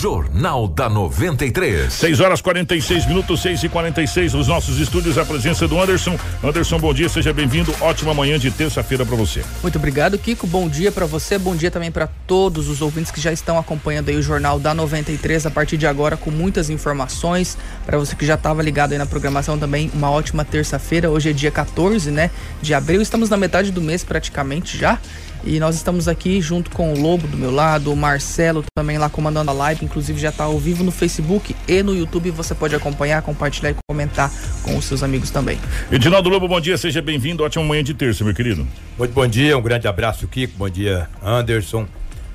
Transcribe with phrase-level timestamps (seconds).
[0.00, 1.92] Jornal da 93.
[1.92, 6.18] 6 horas 46 minutos, 6 e 46 Os nossos estúdios, a presença do Anderson.
[6.42, 7.74] Anderson, bom dia, seja bem-vindo.
[7.82, 9.44] Ótima manhã de terça-feira para você.
[9.60, 10.46] Muito obrigado, Kiko.
[10.46, 11.36] Bom dia para você.
[11.36, 14.72] Bom dia também para todos os ouvintes que já estão acompanhando aí o Jornal da
[14.72, 17.58] 93 a partir de agora com muitas informações.
[17.84, 21.10] Para você que já estava ligado aí na programação também, uma ótima terça-feira.
[21.10, 22.30] Hoje é dia 14, né,
[22.62, 23.02] de abril.
[23.02, 24.98] Estamos na metade do mês praticamente já.
[25.42, 29.08] E nós estamos aqui junto com o Lobo do meu lado, o Marcelo também lá
[29.08, 32.30] comandando a live, inclusive já está ao vivo no Facebook e no YouTube.
[32.30, 34.30] Você pode acompanhar, compartilhar e comentar
[34.62, 35.58] com os seus amigos também.
[35.90, 37.42] Edinaldo Lobo, bom dia, seja bem-vindo.
[37.42, 38.66] Ótima manhã de terça, meu querido.
[38.98, 40.54] Muito bom dia, um grande abraço, Kiko.
[40.58, 41.86] Bom dia, Anderson.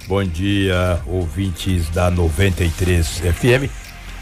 [0.08, 3.70] Bom dia, ouvintes da 93 FM.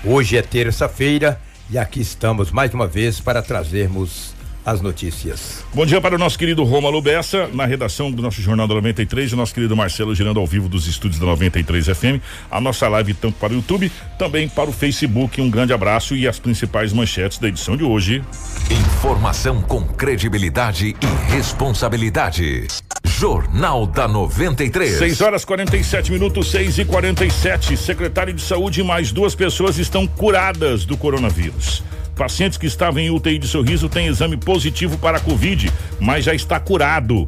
[0.06, 4.33] Hoje é terça-feira e aqui estamos mais uma vez para trazermos
[4.66, 5.64] as notícias.
[5.74, 9.32] Bom dia para o nosso querido Rômulo Bessa, na redação do nosso Jornal da 93,
[9.32, 12.22] e o nosso querido Marcelo girando ao vivo dos estúdios da 93 FM.
[12.50, 15.42] A nossa live tanto para o YouTube, também para o Facebook.
[15.42, 18.24] Um grande abraço e as principais manchetes da edição de hoje.
[18.70, 22.68] Informação com credibilidade e responsabilidade.
[23.06, 24.98] Jornal da 93.
[24.98, 30.08] 6 horas 47 minutos, 6 e 47 Secretário de Saúde e mais duas pessoas estão
[30.08, 31.84] curadas do coronavírus.
[32.16, 36.34] Pacientes que estavam em UTI de sorriso têm exame positivo para a Covid, mas já
[36.34, 37.28] está curado.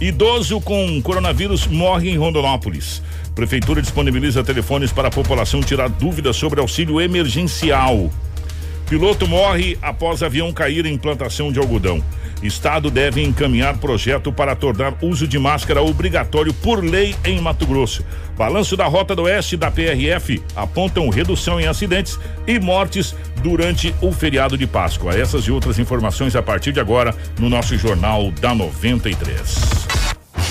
[0.00, 3.02] Idoso com coronavírus morre em Rondonópolis.
[3.34, 8.10] Prefeitura disponibiliza telefones para a população tirar dúvidas sobre auxílio emergencial.
[8.88, 12.02] Piloto morre após avião cair em plantação de algodão.
[12.42, 18.04] Estado deve encaminhar projeto para tornar uso de máscara obrigatório por lei em Mato Grosso.
[18.36, 24.12] Balanço da Rota do Oeste da PRF apontam redução em acidentes e mortes durante o
[24.12, 25.14] feriado de Páscoa.
[25.14, 29.58] Essas e outras informações a partir de agora no nosso Jornal da 93.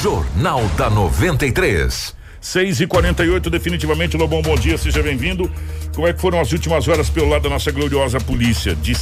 [0.01, 2.15] Jornal da 93.
[2.39, 5.51] 6 e 48 definitivamente, Lobão, bom dia, seja bem-vindo.
[5.93, 8.75] Como é que foram as últimas horas pelo lado da nossa gloriosa polícia?
[8.75, 8.93] De,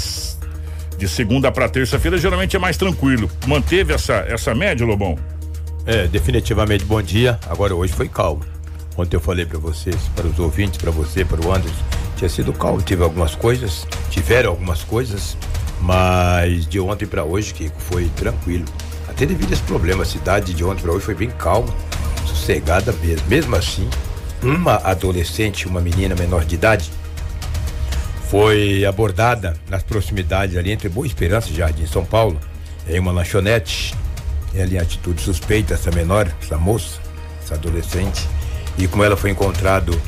[0.98, 3.30] de segunda para terça-feira, geralmente é mais tranquilo.
[3.48, 5.18] Manteve essa, essa média, Lobão?
[5.86, 7.40] É, definitivamente bom dia.
[7.48, 8.44] Agora hoje foi calmo.
[8.98, 11.84] Ontem eu falei para vocês, para os ouvintes, para você, para o Anderson,
[12.16, 12.82] tinha sido calmo.
[12.82, 15.38] Tive algumas coisas, tiveram algumas coisas,
[15.82, 18.66] mas de ontem para hoje, que foi tranquilo.
[19.10, 21.68] Até devido a esse problema, a cidade de ontem para hoje foi bem calma,
[22.26, 23.28] sossegada mesmo.
[23.28, 23.90] Mesmo assim,
[24.42, 26.90] uma adolescente, uma menina menor de idade,
[28.30, 32.40] foi abordada nas proximidades ali entre Boa Esperança e Jardim São Paulo,
[32.88, 33.94] em uma lanchonete.
[34.54, 37.00] Ela em atitude suspeita, essa menor, essa moça,
[37.44, 38.28] essa adolescente,
[38.78, 40.00] e com ela foi encontrado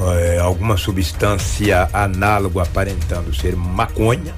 [0.00, 4.34] eh, alguma substância análoga aparentando ser maconha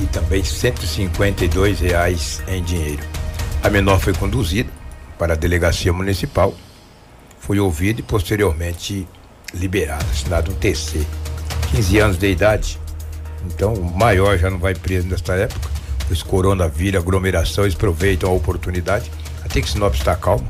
[0.00, 3.02] e também 152 reais em dinheiro.
[3.62, 4.70] A menor foi conduzida
[5.18, 6.54] para a delegacia municipal,
[7.38, 9.06] foi ouvida e posteriormente
[9.54, 11.06] liberada, assinado um TC.
[11.70, 12.78] 15 anos de idade.
[13.46, 15.70] Então, o maior já não vai preso nesta época.
[16.10, 19.10] Os coronavírus, aglomeração, eles aproveitam a oportunidade.
[19.44, 20.46] Até que Sinop está calmo,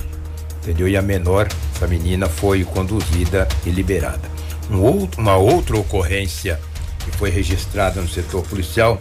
[0.62, 0.88] entendeu?
[0.88, 4.30] E a menor, essa menina, foi conduzida e liberada.
[4.70, 6.60] Um outro, uma outra ocorrência
[7.04, 8.98] que foi registrada no setor policial,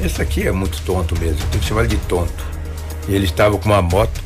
[0.00, 2.44] essa aqui é muito tonto mesmo, tem que chamar de tonto.
[3.08, 4.21] Ele estava com uma moto,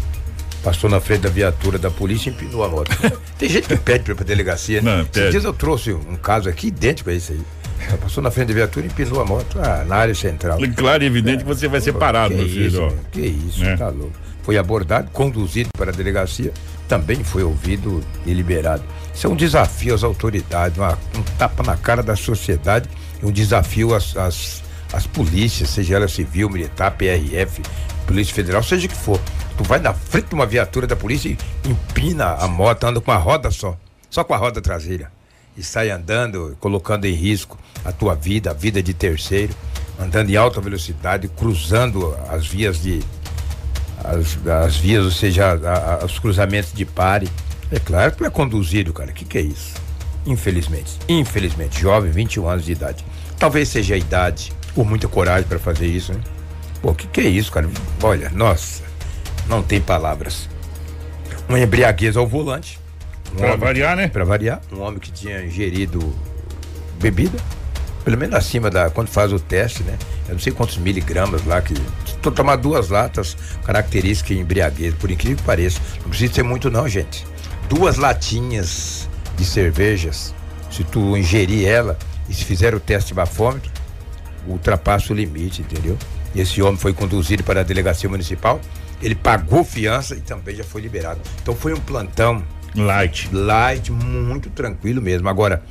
[0.66, 2.90] passou na frente da viatura da polícia e empinou a moto.
[3.38, 4.90] Tem gente que pede para ir pra delegacia, né?
[4.96, 5.30] Não, Esses pede.
[5.30, 7.40] dias eu trouxe um caso aqui idêntico a esse aí.
[7.88, 10.58] Ela Passou na frente da viatura e empinou a moto ah, na área central.
[10.76, 12.66] Claro e evidente que você vai ser parado, que meu filho.
[12.66, 12.90] Isso, ó.
[13.12, 13.76] que isso, Né?
[13.76, 14.12] tá louco.
[14.42, 16.52] Foi abordado, conduzido para a delegacia,
[16.88, 18.82] também foi ouvido e liberado.
[19.14, 22.88] Isso é um desafio às autoridades, uma- um tapa na cara da sociedade,
[23.22, 24.62] um desafio às, às,
[24.92, 27.60] às polícias, seja ela civil, militar, PRF,
[28.06, 29.20] Polícia Federal, seja o que for.
[29.56, 33.10] Tu vai na frente de uma viatura da polícia e empina a moto, anda com
[33.10, 33.76] a roda só,
[34.10, 35.10] só com a roda traseira.
[35.56, 39.54] E sai andando, colocando em risco a tua vida, a vida de terceiro,
[39.98, 43.02] andando em alta velocidade, cruzando as vias de.
[44.04, 47.28] As, as vias, ou seja, a- a- os cruzamentos de pare.
[47.72, 49.10] É claro que tu é conduzido, cara.
[49.10, 49.74] O que, que é isso?
[50.26, 50.92] Infelizmente.
[51.08, 51.80] Infelizmente.
[51.80, 53.04] Jovem, 21 anos de idade.
[53.38, 56.20] Talvez seja a idade, ou muita coragem para fazer isso, né?
[56.80, 57.68] Pô, o que, que é isso, cara?
[58.02, 58.82] Olha, nossa,
[59.48, 60.48] não tem palavras.
[61.48, 62.78] Uma embriaguez ao volante.
[63.32, 64.08] Um Pra variar, né?
[64.08, 66.14] Pra variar, um homem que tinha ingerido
[67.00, 67.38] bebida,
[68.04, 68.88] pelo menos acima da.
[68.90, 69.98] Quando faz o teste, né?
[70.28, 71.74] Eu não sei quantos miligramas lá que.
[71.74, 75.80] Se tu tomar duas latas, característica de embriaguez, por incrível que pareça.
[76.02, 77.26] Não precisa ser muito, não, gente.
[77.68, 80.34] Duas latinhas de cervejas,
[80.70, 83.70] se tu ingerir ela e se fizer o teste de bafômetro,
[84.46, 85.98] ultrapassa o limite, entendeu?
[86.36, 88.60] Esse homem foi conduzido para a delegacia municipal,
[89.02, 91.20] ele pagou fiança e também já foi liberado.
[91.42, 92.42] Então foi um plantão
[92.74, 93.30] Light.
[93.32, 95.28] Light, muito tranquilo mesmo.
[95.28, 95.62] Agora,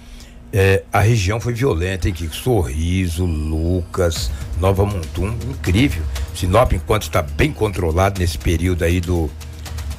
[0.52, 2.14] é, a região foi violenta, hein?
[2.14, 6.04] Que Sorriso, Lucas, Nova Montum, incrível.
[6.34, 9.30] Sinop, enquanto está bem controlado nesse período aí do,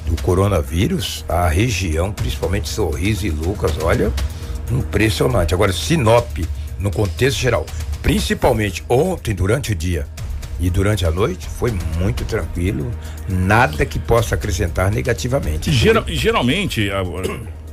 [0.05, 4.11] do coronavírus, a região, principalmente Sorriso e Lucas, olha,
[4.69, 5.53] impressionante.
[5.53, 6.39] Agora, Sinop,
[6.77, 7.65] no contexto geral,
[8.01, 10.07] principalmente ontem, durante o dia
[10.59, 12.91] e durante a noite, foi muito tranquilo,
[13.27, 15.71] nada que possa acrescentar negativamente.
[15.71, 16.89] Geral, geralmente,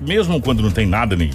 [0.01, 1.31] mesmo quando não tem nada nem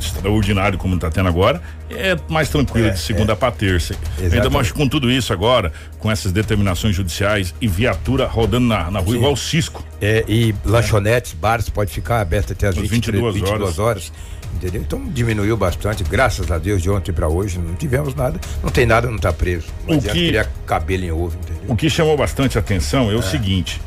[0.00, 3.36] extraordinário como está tendo agora, é mais tranquilo é, de segunda é.
[3.36, 3.94] para terça.
[3.94, 4.34] Exatamente.
[4.34, 8.98] Ainda mais com tudo isso agora, com essas determinações judiciais e viatura rodando na, na
[8.98, 9.18] rua Sim.
[9.18, 9.84] igual o Cisco.
[10.00, 13.78] É, e lanchonetes, bares pode ficar aberto até as 22, 22 horas.
[13.78, 14.12] horas
[14.54, 14.82] entendeu?
[14.82, 18.86] Então diminuiu bastante, graças a Deus, de ontem para hoje não tivemos nada, não tem
[18.86, 19.66] nada, não está preso.
[19.86, 21.62] Não o que criar cabelo em ovo, entendeu?
[21.68, 23.16] O que chamou bastante atenção é, é.
[23.16, 23.80] o seguinte: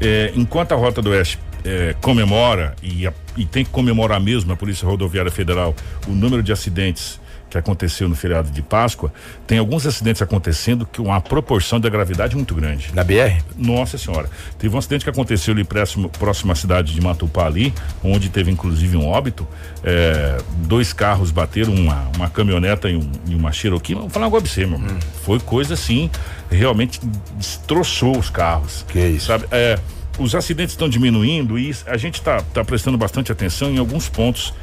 [0.00, 4.52] é, enquanto a Rota do Oeste é, comemora e, a, e tem que comemorar mesmo
[4.52, 5.74] a Polícia Rodoviária Federal
[6.06, 7.20] o número de acidentes
[7.52, 9.12] que aconteceu no feriado de Páscoa,
[9.46, 12.90] tem alguns acidentes acontecendo que uma proporção de gravidade muito grande.
[12.94, 13.42] Na BR?
[13.56, 14.28] Nossa senhora.
[14.58, 18.50] Teve um acidente que aconteceu ali próximo, próximo à cidade de Matupá ali, onde teve
[18.50, 19.46] inclusive um óbito.
[19.84, 23.94] É, dois carros bateram, uma, uma caminhoneta e, um, e uma Cherokee.
[23.94, 24.98] Vou falar agora pra você, meu hum.
[25.22, 26.10] Foi coisa assim,
[26.50, 27.00] realmente
[27.36, 28.84] destroçou os carros.
[28.88, 29.26] Que isso?
[29.26, 29.44] Sabe?
[29.50, 29.78] É,
[30.18, 34.54] os acidentes estão diminuindo e a gente está tá prestando bastante atenção em alguns pontos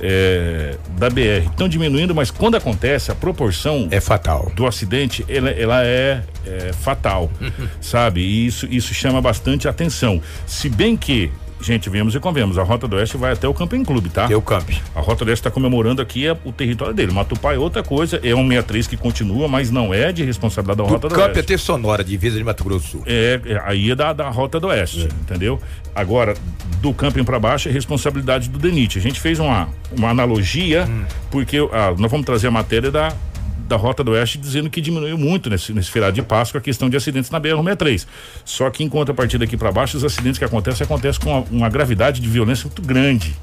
[0.00, 5.50] é, da BR estão diminuindo, mas quando acontece, a proporção é fatal do acidente ela,
[5.50, 7.30] ela é, é fatal,
[7.80, 8.20] sabe?
[8.20, 10.20] E isso, isso chama bastante atenção.
[10.46, 12.58] Se bem que gente, vemos e convemos.
[12.58, 14.26] A Rota do Oeste vai até o Camping Clube, tá?
[14.26, 14.68] Tem o Camp.
[14.94, 17.12] A Rota do Oeste está comemorando aqui é, o território dele.
[17.12, 20.84] Matupá é outra coisa, é um 63 que continua, mas não é de responsabilidade da
[20.84, 21.34] do Rota do Camp Oeste.
[21.34, 23.02] Camp é ter sonora, divisa de Mato Grosso Sul.
[23.06, 25.04] É, é aí é da, da Rota do Oeste, é.
[25.04, 25.60] entendeu?
[25.94, 26.34] Agora,
[26.80, 28.98] do camping para baixo é responsabilidade do DENIT.
[28.98, 31.04] A gente fez uma, uma analogia, hum.
[31.30, 33.12] porque ah, nós vamos trazer a matéria da
[33.68, 36.88] da Rota do Oeste dizendo que diminuiu muito nesse, nesse feriado de Páscoa a questão
[36.88, 38.06] de acidentes na BR-63.
[38.44, 41.44] Só que enquanto a partir daqui para baixo, os acidentes que acontecem acontecem com uma,
[41.50, 43.36] uma gravidade de violência muito grande.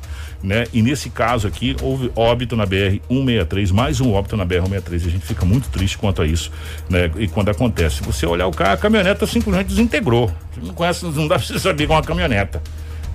[0.43, 0.65] Né?
[0.73, 5.05] E nesse caso aqui, houve óbito na BR 163, mais um óbito na BR 163.
[5.05, 6.51] E a gente fica muito triste quanto a isso,
[6.89, 7.09] né?
[7.17, 10.27] E quando acontece, você olhar o carro, a caminhoneta simplesmente desintegrou.
[10.53, 12.61] Você não conhece, não dá pra você saber com uma caminhoneta,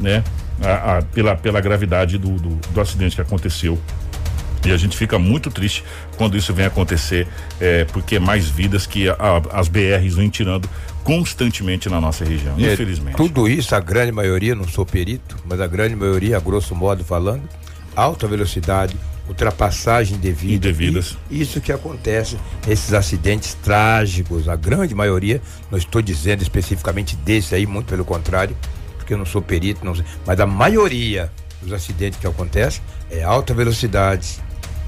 [0.01, 0.25] né?
[0.61, 3.79] A, a, pela, pela gravidade do, do, do acidente que aconteceu
[4.65, 5.85] e a gente fica muito triste
[6.17, 7.27] quando isso vem acontecer,
[7.61, 9.17] é, porque é mais vidas que a,
[9.53, 10.69] as BRs vêm tirando
[11.03, 13.17] constantemente na nossa região, é, infelizmente.
[13.17, 17.05] Tudo isso, a grande maioria, não sou perito, mas a grande maioria, a grosso modo
[17.05, 17.43] falando,
[17.97, 18.97] alta velocidade,
[19.29, 20.69] ultrapassagem devida.
[20.69, 21.17] Indevidas.
[21.31, 22.37] isso que acontece,
[22.69, 25.41] esses acidentes trágicos, a grande maioria,
[25.71, 28.57] não estou dizendo especificamente desse aí, muito pelo contrário,
[28.97, 31.31] porque eu não sou perito, não sei, mas a maioria
[31.63, 34.41] dos acidentes que acontecem é alta velocidade,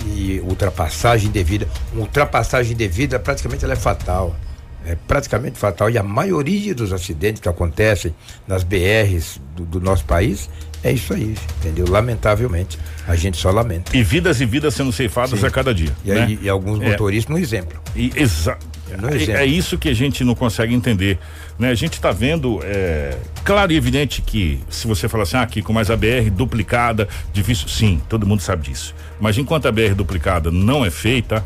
[0.06, 1.68] e ultrapassagem devida.
[1.94, 4.36] Ultrapassagem devida praticamente ela é fatal.
[4.84, 5.88] É praticamente fatal.
[5.90, 8.14] E a maioria dos acidentes que acontecem
[8.46, 10.50] nas BRs do, do nosso país
[10.82, 11.86] é isso aí, entendeu?
[11.88, 12.78] Lamentavelmente.
[13.06, 13.96] A gente só lamenta.
[13.96, 15.46] E vidas e vidas sendo ceifadas Sim.
[15.46, 15.92] a cada dia.
[16.04, 16.22] E, né?
[16.22, 16.90] aí, e alguns é.
[16.90, 17.38] motoristas é.
[17.38, 17.80] no exemplo.
[17.94, 18.58] E, exa
[18.92, 21.18] é, é, isso que a gente não consegue entender.
[21.58, 21.70] Né?
[21.70, 25.62] A gente está vendo, é, claro e evidente que se você falar assim, ah, aqui
[25.62, 28.94] com mais a BR duplicada, difícil, sim, todo mundo sabe disso.
[29.20, 31.44] Mas enquanto a BR duplicada não é feita,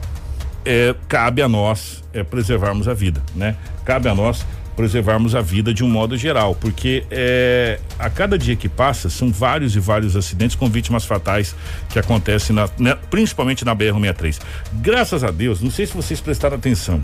[0.65, 3.57] é, cabe a nós é, preservarmos a vida, né?
[3.85, 4.45] Cabe a nós
[4.77, 9.33] preservarmos a vida de um modo geral, porque é, a cada dia que passa são
[9.33, 11.57] vários e vários acidentes com vítimas fatais
[11.89, 14.39] que acontecem na, né, principalmente na BR-63.
[14.75, 17.03] Graças a Deus, não sei se vocês prestaram atenção,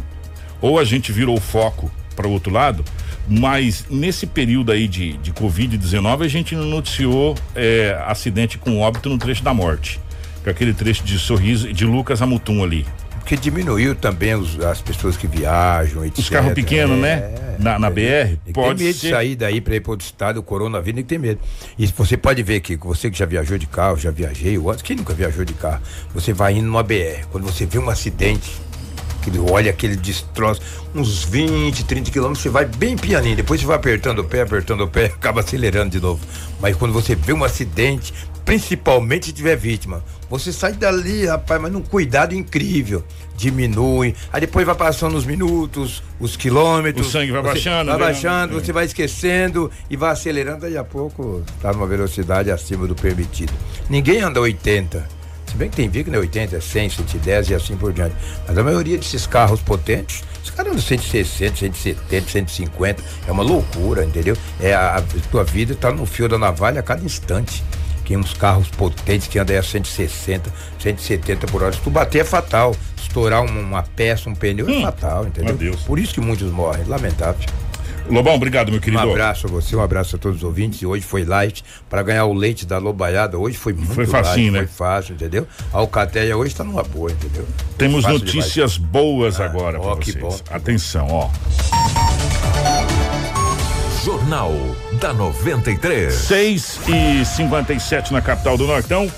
[0.62, 2.84] ou a gente virou o foco para o outro lado,
[3.28, 9.08] mas nesse período aí de, de Covid-19 a gente não noticiou é, acidente com óbito
[9.08, 10.00] no trecho da morte.
[10.42, 12.86] Com aquele trecho de sorriso de Lucas Amutum ali.
[13.22, 16.18] Porque diminuiu também os, as pessoas que viajam, etc.
[16.18, 17.12] Os carros pequenos, né?
[17.12, 17.56] é, né?
[17.60, 18.36] Na, na BR.
[18.52, 19.06] pode tem medo ser...
[19.06, 21.40] de sair daí para ir para outro estado, o coronavírus, tem que ter medo.
[21.78, 24.82] E você pode ver que você que já viajou de carro, já viajei, o outro
[24.82, 25.80] que nunca viajou de carro,
[26.12, 28.50] você vai indo numa BR, quando você vê um acidente,
[29.22, 30.60] aquele olha aquele destroço,
[30.94, 34.82] uns 20, 30 quilômetros, você vai bem pianinho, depois você vai apertando o pé, apertando
[34.82, 36.20] o pé, acaba acelerando de novo.
[36.60, 38.12] Mas quando você vê um acidente,
[38.44, 43.04] principalmente se tiver vítima, você sai dali, rapaz, mas num cuidado incrível.
[43.34, 47.06] Diminui, aí depois vai passando os minutos, os quilômetros.
[47.06, 47.90] O sangue vai baixando.
[47.90, 48.04] Vai né?
[48.04, 52.94] baixando, você vai esquecendo e vai acelerando, daí a pouco tá numa velocidade acima do
[52.94, 53.52] permitido.
[53.88, 55.21] Ninguém anda 80
[55.52, 58.16] se bem que tem via que não é 80, 100, 110 e assim por diante.
[58.48, 63.02] Mas a maioria desses carros potentes, os caras andam 160, 170, 150.
[63.28, 64.36] É uma loucura, entendeu?
[64.60, 67.62] É a, a tua vida está no fio da navalha a cada instante.
[68.04, 71.72] que uns carros potentes que andam a 160, 170 por hora.
[71.72, 72.74] Se tu bater é fatal.
[72.96, 75.76] Estourar uma peça, um pneu é hum, é fatal, entendeu?
[75.86, 77.46] Por isso que muitos morrem, lamentável.
[78.12, 79.02] Lobão, obrigado, meu querido.
[79.06, 80.82] Um abraço a você, um abraço a todos os ouvintes.
[80.82, 83.38] E hoje foi light para ganhar o leite da lobaiada.
[83.38, 84.68] Hoje foi muito Foi facinho, light, né?
[84.68, 85.46] Foi fácil, entendeu?
[85.72, 87.46] A Alcateia hoje está numa boa, entendeu?
[87.78, 88.92] Temos notícias demais.
[88.92, 90.16] boas ah, agora para vocês.
[90.16, 91.30] Bom, Atenção, ó.
[94.04, 94.52] Jornal
[95.00, 96.12] da 93.
[96.12, 99.10] 6 e 57 na capital do Nortão.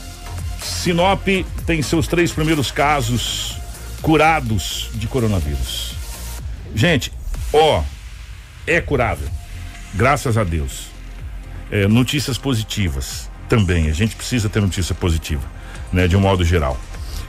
[0.63, 1.27] Sinop
[1.67, 3.57] tem seus três primeiros casos
[4.01, 5.95] curados de coronavírus.
[6.75, 7.13] Gente,
[7.53, 7.83] ó,
[8.67, 9.29] é curável.
[9.95, 10.89] Graças a Deus.
[11.71, 13.89] É, notícias positivas também.
[13.89, 15.43] A gente precisa ter notícia positiva,
[15.93, 16.07] né?
[16.09, 16.79] De um modo geral.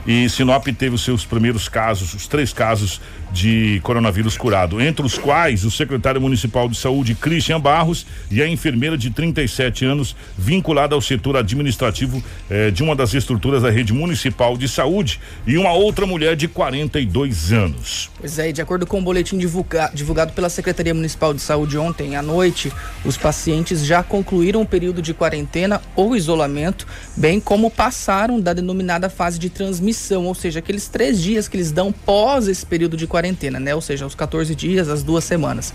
[0.06, 3.00] E Sinop teve os seus primeiros casos, os três casos
[3.36, 8.48] de coronavírus curado, entre os quais o secretário municipal de saúde Christian Barros e a
[8.48, 13.92] enfermeira de 37 anos vinculada ao setor administrativo eh, de uma das estruturas da rede
[13.92, 18.10] municipal de saúde e uma outra mulher de 42 anos.
[18.18, 22.16] Pois é, de acordo com o boletim divulga, divulgado pela Secretaria Municipal de Saúde ontem
[22.16, 22.72] à noite,
[23.04, 29.10] os pacientes já concluíram o período de quarentena ou isolamento, bem como passaram da denominada
[29.10, 33.06] fase de transmissão, ou seja, aqueles três dias que eles dão pós esse período de
[33.06, 33.25] quarentena,
[33.60, 33.74] né?
[33.74, 35.72] Ou seja, os 14 dias, as duas semanas.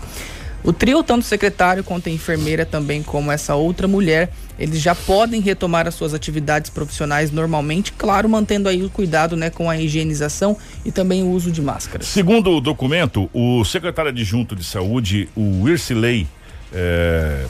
[0.64, 5.40] O trio, tanto secretário quanto a enfermeira, também como essa outra mulher, eles já podem
[5.40, 10.56] retomar as suas atividades profissionais normalmente, claro, mantendo aí o cuidado né, com a higienização
[10.84, 12.06] e também o uso de máscaras.
[12.06, 16.28] Segundo o documento, o secretário adjunto de saúde, o Ircilei
[16.72, 17.44] eh,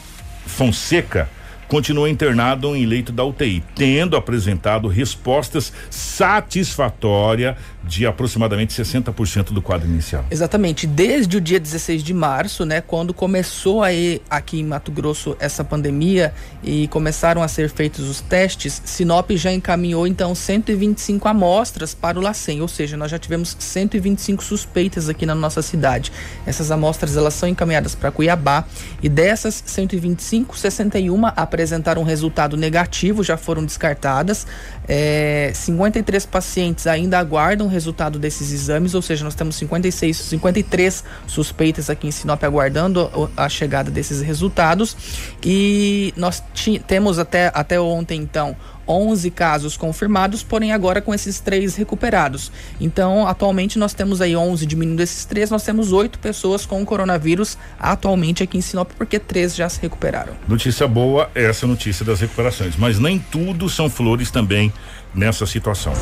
[0.47, 1.28] Fonseca,
[1.73, 9.89] continua internado em leito da UTI, tendo apresentado respostas satisfatórias de aproximadamente 60% do quadro
[9.89, 10.25] inicial.
[10.31, 15.37] Exatamente, desde o dia 16 de março, né, quando começou aí aqui em Mato Grosso
[15.41, 21.95] essa pandemia e começaram a ser feitos os testes, Sinop já encaminhou então 125 amostras
[21.95, 26.12] para o LACEN, ou seja, nós já tivemos 125 suspeitas aqui na nossa cidade.
[26.47, 28.65] Essas amostras elas são encaminhadas para Cuiabá
[29.03, 34.47] e dessas 125, 61 apresentaram resultado negativo, já foram descartadas.
[34.89, 41.91] É, 53 pacientes ainda aguardam resultado desses exames, ou seja, nós temos 56, 53 suspeitas
[41.91, 44.97] aqui em Sinop aguardando a chegada desses resultados.
[45.43, 46.43] E nós
[46.87, 52.50] temos até, até ontem, então, 11 casos confirmados, porém agora com esses três recuperados.
[52.81, 57.57] Então, atualmente nós temos aí 11 diminuindo esses três, nós temos oito pessoas com coronavírus
[57.79, 60.35] atualmente aqui em Sinop, porque três já se recuperaram.
[60.47, 64.73] Notícia boa, essa notícia das recuperações, mas nem tudo são flores também
[65.14, 65.93] nessa situação.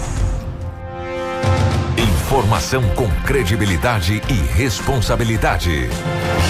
[2.31, 5.89] Informação com credibilidade e responsabilidade.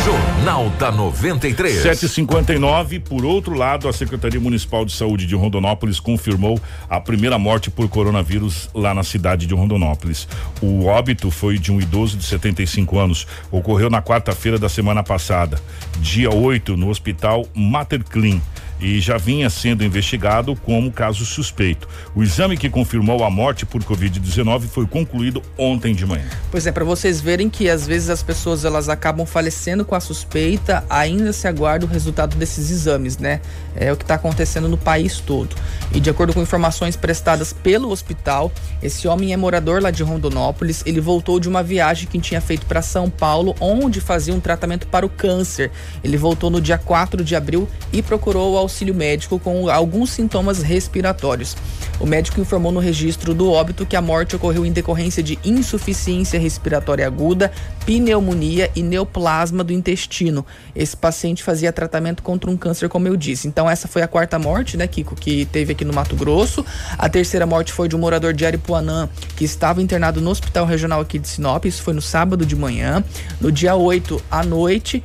[0.04, 1.80] Jornal da 93.
[1.80, 3.00] 759.
[3.00, 7.88] Por outro lado, a Secretaria Municipal de Saúde de Rondonópolis confirmou a primeira morte por
[7.88, 10.28] coronavírus lá na cidade de Rondonópolis.
[10.60, 13.26] O óbito foi de um idoso de 75 anos.
[13.50, 15.58] Ocorreu na quarta-feira da semana passada,
[15.98, 18.38] dia 8, no Hospital Mater Clean
[18.80, 21.88] e já vinha sendo investigado como caso suspeito.
[22.14, 26.24] O exame que confirmou a morte por Covid-19 foi concluído ontem de manhã.
[26.50, 30.00] Pois é, para vocês verem que às vezes as pessoas elas acabam falecendo com a
[30.00, 33.40] suspeita, ainda se aguarda o resultado desses exames, né?
[33.76, 35.54] É o que está acontecendo no país todo.
[35.92, 38.50] E de acordo com informações prestadas pelo hospital,
[38.82, 40.82] esse homem é morador lá de Rondonópolis.
[40.86, 44.86] Ele voltou de uma viagem que tinha feito para São Paulo, onde fazia um tratamento
[44.86, 45.70] para o câncer.
[46.02, 50.62] Ele voltou no dia 4 de abril e procurou o auxílio médico com alguns sintomas
[50.62, 51.56] respiratórios.
[51.98, 56.38] O médico informou no registro do óbito que a morte ocorreu em decorrência de insuficiência
[56.38, 57.52] respiratória aguda,
[57.84, 60.46] pneumonia e neoplasma do intestino.
[60.74, 63.48] Esse paciente fazia tratamento contra um câncer, como eu disse.
[63.48, 66.64] Então, essa foi a quarta morte, né, Kiko, que teve aqui no Mato Grosso.
[66.96, 71.00] A terceira morte foi de um morador de Aripuanã que estava internado no Hospital Regional
[71.00, 71.64] aqui de Sinop.
[71.66, 73.04] Isso foi no sábado de manhã.
[73.40, 75.02] No dia 8 à noite,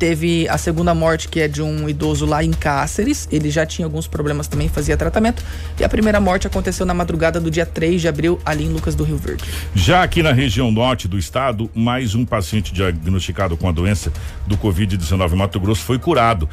[0.00, 3.28] Teve a segunda morte, que é de um idoso lá em Cáceres.
[3.30, 5.44] Ele já tinha alguns problemas também, fazia tratamento.
[5.78, 8.94] E a primeira morte aconteceu na madrugada do dia 3 de abril, ali em Lucas
[8.94, 9.44] do Rio Verde.
[9.74, 14.10] Já aqui na região norte do estado, mais um paciente diagnosticado com a doença
[14.46, 16.48] do Covid-19 Mato Grosso foi curado.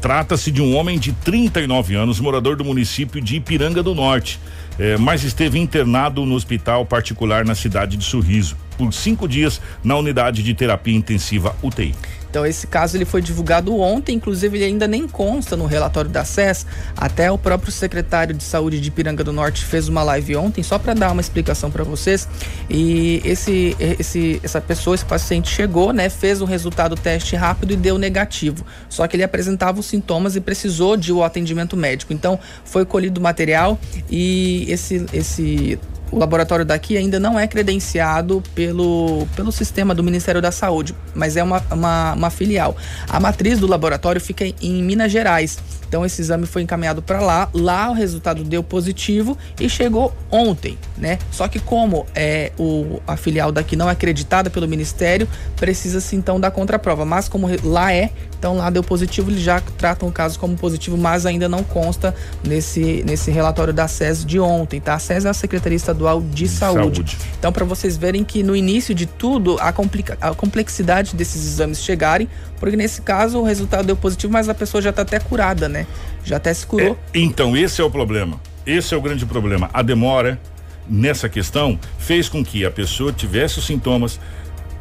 [0.00, 4.38] Trata-se de um homem de 39 anos, morador do município de Ipiranga do Norte,
[4.78, 9.96] eh, mas esteve internado no hospital particular na cidade de Sorriso por cinco dias na
[9.96, 11.92] unidade de terapia intensiva UTI.
[12.34, 16.24] Então esse caso ele foi divulgado ontem, inclusive ele ainda nem consta no relatório da
[16.24, 16.66] SES.
[16.96, 20.76] Até o próprio secretário de Saúde de Piranga do Norte fez uma live ontem só
[20.76, 22.28] para dar uma explicação para vocês.
[22.68, 27.76] E esse, esse, essa pessoa, esse paciente chegou, né, fez o resultado teste rápido e
[27.76, 28.66] deu negativo.
[28.88, 32.12] Só que ele apresentava os sintomas e precisou de o um atendimento médico.
[32.12, 33.78] Então foi colhido o material
[34.10, 35.78] e esse esse
[36.10, 41.36] o laboratório daqui ainda não é credenciado pelo, pelo sistema do Ministério da Saúde, mas
[41.36, 42.76] é uma, uma, uma filial.
[43.08, 45.58] A matriz do laboratório fica em Minas Gerais.
[45.94, 50.76] Então esse exame foi encaminhado para lá, lá o resultado deu positivo e chegou ontem,
[50.98, 51.20] né?
[51.30, 56.40] Só que como é o a filial daqui não é acreditada pelo ministério, precisa-se então
[56.40, 57.04] da contraprova.
[57.04, 60.96] Mas como lá é, então lá deu positivo, eles já tratam o caso como positivo,
[60.96, 64.94] mas ainda não consta nesse nesse relatório da SES de ontem, tá?
[64.94, 66.80] A SES é a Secretaria Estadual de Saúde.
[66.82, 67.18] Saúde.
[67.38, 71.80] Então para vocês verem que no início de tudo a, complica, a complexidade desses exames
[71.80, 75.68] chegarem, porque nesse caso o resultado deu positivo, mas a pessoa já está até curada,
[75.68, 75.83] né?
[76.24, 76.98] Já até se curou.
[77.12, 78.40] É, então, esse é o problema.
[78.66, 79.68] Esse é o grande problema.
[79.72, 80.40] A demora
[80.88, 84.18] nessa questão fez com que a pessoa tivesse os sintomas,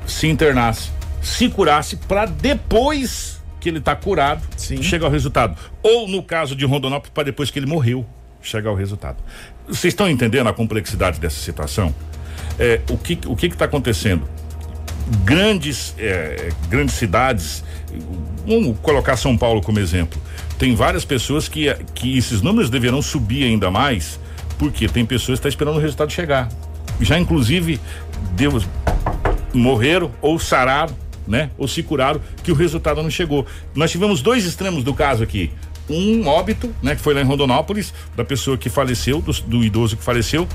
[0.07, 0.89] se internasse,
[1.21, 4.81] se curasse para depois que ele está curado, Sim.
[4.81, 5.57] chegar ao resultado.
[5.81, 8.05] Ou no caso de Rondonópolis, para depois que ele morreu,
[8.41, 9.17] chegar ao resultado.
[9.67, 11.95] Vocês estão entendendo a complexidade dessa situação?
[12.59, 14.27] É, o que o que está acontecendo?
[15.23, 17.63] Grandes é, grandes cidades,
[18.45, 20.21] vamos colocar São Paulo como exemplo
[20.57, 24.19] tem várias pessoas que, que esses números deverão subir ainda mais,
[24.57, 26.49] porque tem pessoas que estão tá esperando o resultado chegar.
[27.01, 27.79] Já inclusive
[28.35, 28.67] Deus
[29.53, 30.95] morreram ou sararam,
[31.27, 31.49] né?
[31.57, 33.45] Ou se curaram, que o resultado não chegou.
[33.75, 35.51] Nós tivemos dois extremos do caso aqui.
[35.89, 36.95] Um óbito, né?
[36.95, 40.47] Que foi lá em Rondonópolis, da pessoa que faleceu, do, do idoso que faleceu,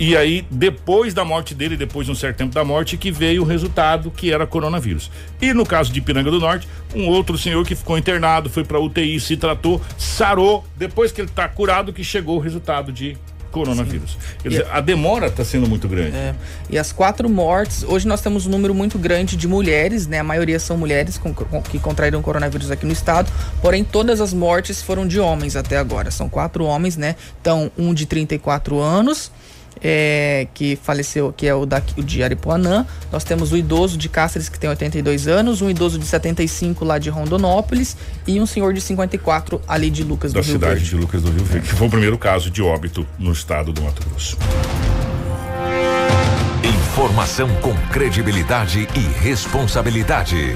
[0.00, 3.42] e aí, depois da morte dele, depois de um certo tempo da morte, que veio
[3.42, 5.10] o resultado que era coronavírus.
[5.42, 8.80] E no caso de Piranga do Norte, um outro senhor que ficou internado, foi para
[8.80, 13.14] UTI, se tratou, sarou, depois que ele está curado, que chegou o resultado de
[13.50, 14.16] coronavírus.
[14.42, 16.16] Dizer, a demora está sendo muito grande.
[16.16, 16.34] É.
[16.70, 20.20] E as quatro mortes, hoje nós temos um número muito grande de mulheres, né?
[20.20, 23.30] A maioria são mulheres com, com, que contraíram coronavírus aqui no estado,
[23.60, 26.10] porém todas as mortes foram de homens até agora.
[26.10, 27.16] São quatro homens, né?
[27.40, 29.30] Então, um de 34 anos,
[29.82, 32.86] é, que faleceu, que é o, da, o de Aripuanã.
[33.12, 36.98] Nós temos o idoso de Cáceres, que tem 82 anos, um idoso de 75 lá
[36.98, 40.74] de Rondonópolis e um senhor de 54 ali de Lucas da do Rio Verde.
[40.74, 43.32] Da cidade de Lucas do Rio Verde, que foi o primeiro caso de óbito no
[43.32, 44.36] estado do Mato Grosso.
[46.62, 50.54] Informação com credibilidade e responsabilidade.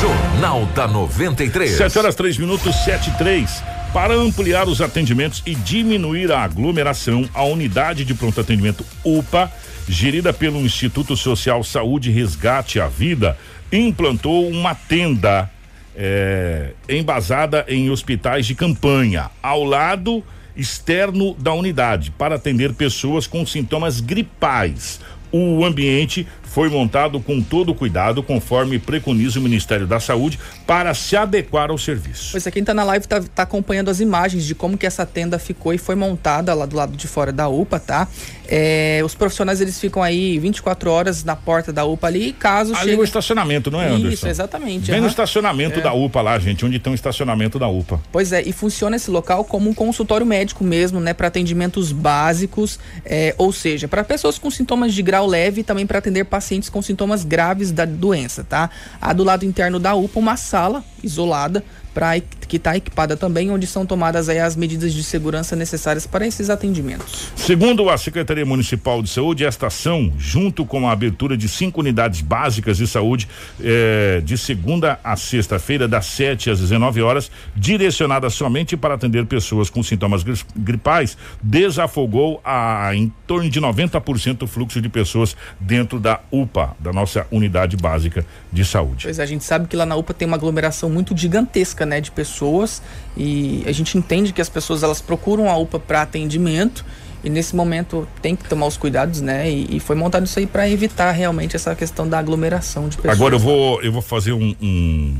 [0.00, 1.76] Jornal da 93.
[1.76, 3.62] 7 horas 3 minutos, 7 e 3.
[3.92, 9.50] Para ampliar os atendimentos e diminuir a aglomeração, a unidade de pronto atendimento UPA,
[9.88, 13.36] gerida pelo Instituto Social Saúde Resgate à Vida,
[13.72, 15.50] implantou uma tenda
[15.96, 20.22] é, embasada em hospitais de campanha, ao lado
[20.56, 25.00] externo da unidade, para atender pessoas com sintomas gripais.
[25.32, 30.92] O ambiente foi montado com todo o cuidado, conforme preconiza o Ministério da Saúde, para
[30.94, 32.32] se adequar ao serviço.
[32.32, 35.06] Pois é, quem está na live está tá acompanhando as imagens de como que essa
[35.06, 38.08] tenda ficou e foi montada lá do lado de fora da UPA, tá?
[38.48, 42.90] É, os profissionais eles ficam aí 24 horas na porta da UPA ali, caso ali
[42.90, 43.00] chega...
[43.00, 44.08] o estacionamento, não é, Anderson?
[44.08, 44.90] Isso, exatamente.
[44.90, 45.02] Bem uhum.
[45.02, 45.82] no estacionamento é.
[45.82, 48.00] da UPA lá, gente, onde tem o estacionamento da UPA.
[48.10, 52.80] Pois é, e funciona esse local como um consultório médico mesmo, né, para atendimentos básicos,
[53.04, 56.39] é, ou seja, para pessoas com sintomas de grau leve e também para atender pacientes
[56.70, 58.70] com sintomas graves da doença, tá?
[59.00, 63.66] Há do lado interno da UPA uma sala isolada para que está equipada também, onde
[63.66, 67.30] são tomadas aí as medidas de segurança necessárias para esses atendimentos.
[67.36, 72.20] Segundo a Secretaria Municipal de Saúde, esta ação, junto com a abertura de cinco unidades
[72.20, 73.28] básicas de saúde,
[73.62, 79.70] eh, de segunda a sexta-feira, das 7 às 19 horas, direcionada somente para atender pessoas
[79.70, 80.24] com sintomas
[80.56, 86.92] gripais, desafogou a, em torno de 90% o fluxo de pessoas dentro da UPA, da
[86.92, 89.04] nossa unidade básica de saúde.
[89.04, 92.00] Pois é, a gente sabe que lá na UPA tem uma aglomeração muito gigantesca, né,
[92.00, 92.82] de pessoas
[93.16, 96.84] e a gente entende que as pessoas elas procuram a UPA para atendimento
[97.22, 99.50] e nesse momento tem que tomar os cuidados, né?
[99.50, 103.14] E, e foi montado isso aí para evitar realmente essa questão da aglomeração de pessoas.
[103.14, 105.14] Agora eu vou eu vou fazer um, um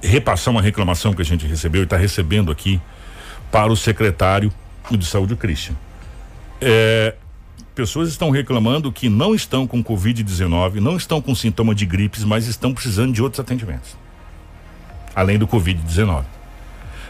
[0.00, 2.80] repassar uma reclamação que a gente recebeu e está recebendo aqui
[3.50, 4.52] para o secretário
[4.90, 5.74] de saúde, Christian.
[6.60, 7.14] É,
[7.74, 12.46] pessoas estão reclamando que não estão com Covid-19, não estão com sintoma de gripes, mas
[12.46, 13.96] estão precisando de outros atendimentos
[15.18, 16.22] além do Covid-19.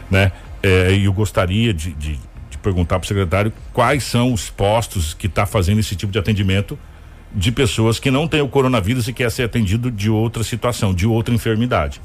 [0.09, 0.31] Né?
[0.63, 2.19] É, eu gostaria de, de,
[2.49, 6.17] de perguntar para o secretário quais são os postos que está fazendo esse tipo de
[6.17, 6.77] atendimento
[7.31, 11.05] de pessoas que não têm o coronavírus e quer ser atendido de outra situação, de
[11.05, 12.01] outra enfermidade.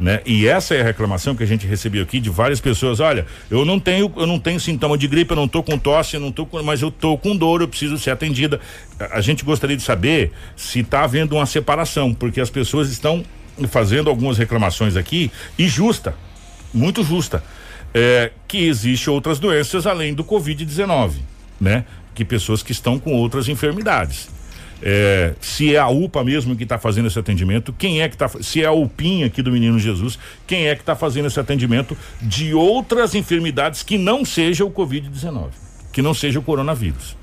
[0.00, 0.22] Né?
[0.24, 2.98] E essa é a reclamação que a gente recebeu aqui de várias pessoas.
[2.98, 6.14] Olha, eu não tenho, eu não tenho sintoma de gripe, eu não tô com tosse,
[6.14, 8.58] eu não tô com, mas eu tô com dor, eu preciso ser atendida.
[8.98, 13.22] A, a gente gostaria de saber se está havendo uma separação, porque as pessoas estão
[13.68, 16.14] fazendo algumas reclamações aqui e justa,
[16.72, 17.42] muito justa,
[17.92, 21.12] é, que existe outras doenças além do Covid-19,
[21.60, 21.84] né?
[22.14, 24.28] Que pessoas que estão com outras enfermidades.
[24.82, 28.28] É, se é a UPA mesmo que está fazendo esse atendimento, quem é que está,
[28.28, 31.96] se é a UPinha aqui do Menino Jesus, quem é que está fazendo esse atendimento
[32.20, 35.50] de outras enfermidades que não seja o Covid-19,
[35.92, 37.16] que não seja o coronavírus.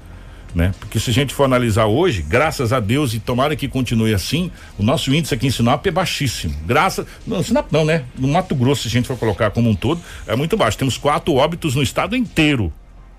[0.53, 0.73] Né?
[0.79, 4.51] Porque se a gente for analisar hoje, graças a Deus e tomara que continue assim,
[4.77, 6.53] o nosso índice aqui em Sinop é baixíssimo.
[6.65, 8.03] Graças, não, Sinop não, né?
[8.17, 10.77] No Mato Grosso, se a gente for colocar como um todo, é muito baixo.
[10.77, 12.71] Temos quatro óbitos no estado inteiro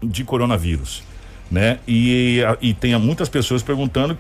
[0.03, 1.03] de coronavírus,
[1.51, 1.79] né?
[1.89, 4.19] E, e tem muitas pessoas perguntando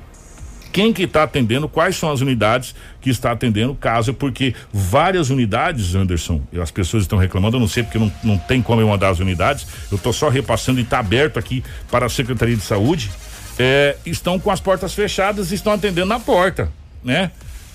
[0.72, 5.94] quem que está atendendo, quais são as unidades que está atendendo caso, porque várias unidades,
[5.94, 9.10] Anderson, as pessoas estão reclamando, eu não sei porque não, não tem como eu mandar
[9.10, 13.10] as unidades, eu estou só repassando e está aberto aqui para a Secretaria de Saúde,
[13.58, 16.72] é, estão com as portas fechadas e estão atendendo na porta,
[17.04, 17.30] né?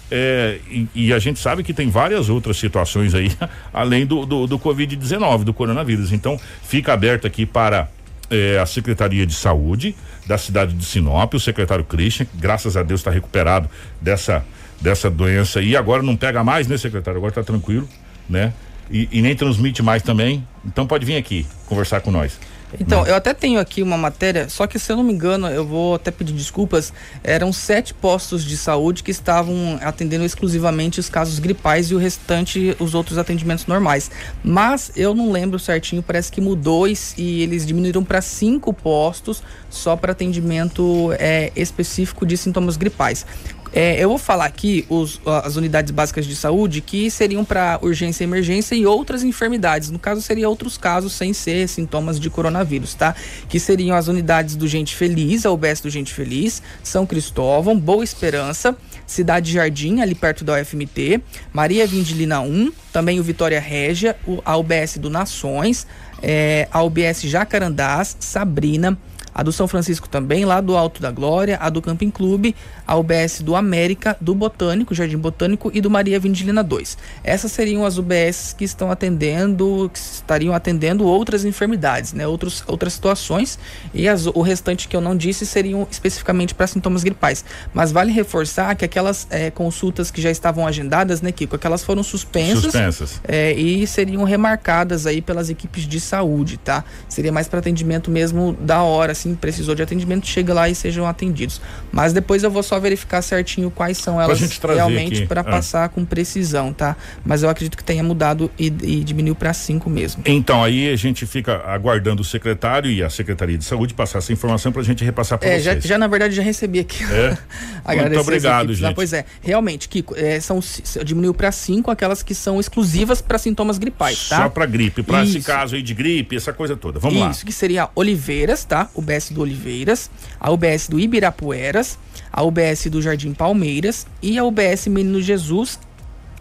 [0.10, 3.30] É, e, e, a gente sabe que tem várias outras situações aí,
[3.74, 6.14] além do, do, do Covid-19, do coronavírus.
[6.14, 7.90] Então, fica aberto aqui para
[8.30, 9.96] é, a Secretaria de Saúde
[10.28, 13.70] da cidade de Sinop, o secretário Christian, graças a Deus está recuperado
[14.02, 14.46] dessa,
[14.82, 17.18] dessa doença e agora não pega mais, né, secretário?
[17.18, 17.88] Agora está tranquilo,
[18.30, 18.54] né?
[18.92, 20.46] E, e nem transmite mais também.
[20.66, 22.38] Então pode vir aqui conversar com nós.
[22.80, 25.66] Então, eu até tenho aqui uma matéria, só que se eu não me engano, eu
[25.66, 26.92] vou até pedir desculpas,
[27.24, 32.76] eram sete postos de saúde que estavam atendendo exclusivamente os casos gripais e o restante
[32.80, 34.12] os outros atendimentos normais.
[34.44, 39.42] Mas eu não lembro certinho, parece que mudou e, e eles diminuíram para cinco postos
[39.70, 43.26] só para atendimento é, específico de sintomas gripais.
[43.74, 48.24] É, eu vou falar aqui os, as unidades básicas de saúde que seriam para urgência
[48.24, 49.90] e emergência e outras enfermidades.
[49.92, 53.16] No caso, seria outros casos sem ser sintomas de coronavírus, tá?
[53.50, 58.04] Que seriam as unidades do Gente Feliz, a UBS do Gente Feliz, São Cristóvão, Boa
[58.04, 58.76] Esperança,
[59.06, 61.22] Cidade Jardim, ali perto da UFMT,
[61.54, 65.86] Maria Vindilina 1, também o Vitória Régia, a UBS do Nações,
[66.22, 68.98] é, a UBS Jacarandás, Sabrina,
[69.38, 72.56] a do São Francisco também, lá do Alto da Glória, a do Camping Clube,
[72.88, 76.98] a UBS do América, do Botânico, Jardim Botânico e do Maria Vindilina 2.
[77.24, 82.26] Essas seriam as UBS que estão atendendo, que estariam atendendo outras enfermidades, né?
[82.26, 83.60] Outros, outras situações
[83.94, 87.46] e as, o restante que eu não disse seriam especificamente para sintomas gripais.
[87.72, 92.02] Mas vale reforçar que aquelas é, consultas que já estavam agendadas, né, Kiko, aquelas foram
[92.02, 93.22] suspensas, suspensas.
[93.28, 96.84] É, e seriam remarcadas aí pelas equipes de saúde, tá?
[97.08, 101.08] Seria mais para atendimento mesmo da hora, assim, precisou de atendimento, chega lá e sejam
[101.08, 101.62] atendidos.
[101.92, 105.44] Mas depois eu vou só verificar certinho quais são elas realmente para é.
[105.44, 106.96] passar com precisão, tá?
[107.26, 110.24] Mas eu acredito que tenha mudado e, e diminuiu para cinco mesmo.
[110.26, 114.32] Então aí a gente fica aguardando o secretário e a Secretaria de Saúde passar essa
[114.34, 115.64] informação para a gente repassar para é, vocês.
[115.64, 117.04] Já, já na verdade já recebi aqui.
[117.04, 117.38] É.
[117.96, 118.94] Muito obrigado, gente.
[118.94, 120.60] pois é, realmente, Kiko, é, são
[121.04, 124.38] diminuiu para cinco aquelas que são exclusivas para sintomas gripais, tá?
[124.38, 127.00] Só para gripe, para esse caso aí de gripe, essa coisa toda.
[127.00, 127.32] Vamos Isso, lá.
[127.32, 128.90] Isso que seria Oliveiras, tá?
[128.94, 131.98] O BS do Oliveiras, a UBS do Ibirapueras,
[132.32, 135.80] a UBS do Jardim Palmeiras e a UBS Menino Jesus,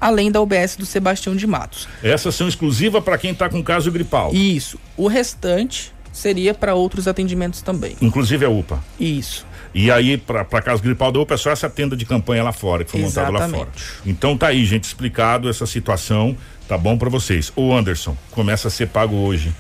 [0.00, 1.88] além da UBS do Sebastião de Matos.
[2.02, 4.34] Essas são exclusivas para quem está com caso gripal.
[4.34, 4.78] Isso.
[4.96, 7.96] O restante seria para outros atendimentos também.
[8.00, 8.82] Inclusive a UPA.
[9.00, 9.46] Isso.
[9.74, 12.84] E aí, para caso gripal da UPA, é só essa tenda de campanha lá fora,
[12.84, 13.68] que foi montada lá fora.
[14.06, 16.36] Então tá aí, gente, explicado essa situação,
[16.66, 17.52] tá bom para vocês.
[17.54, 19.52] O Anderson, começa a ser pago hoje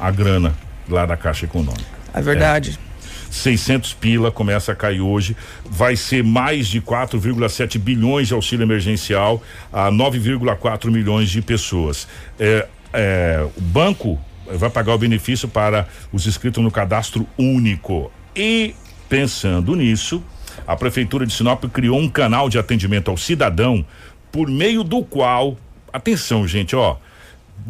[0.00, 0.56] a grana
[0.88, 1.97] lá da Caixa Econômica.
[2.12, 2.78] É verdade.
[2.84, 2.88] É.
[3.30, 9.42] 600 pila começa a cair hoje, vai ser mais de 4,7 bilhões de auxílio emergencial
[9.72, 12.08] a 9,4 milhões de pessoas.
[12.38, 14.18] É, é, o banco
[14.50, 18.10] vai pagar o benefício para os inscritos no cadastro único.
[18.34, 18.74] E
[19.08, 20.22] pensando nisso,
[20.66, 23.84] a prefeitura de Sinop criou um canal de atendimento ao cidadão
[24.32, 25.56] por meio do qual,
[25.92, 26.96] atenção, gente, ó,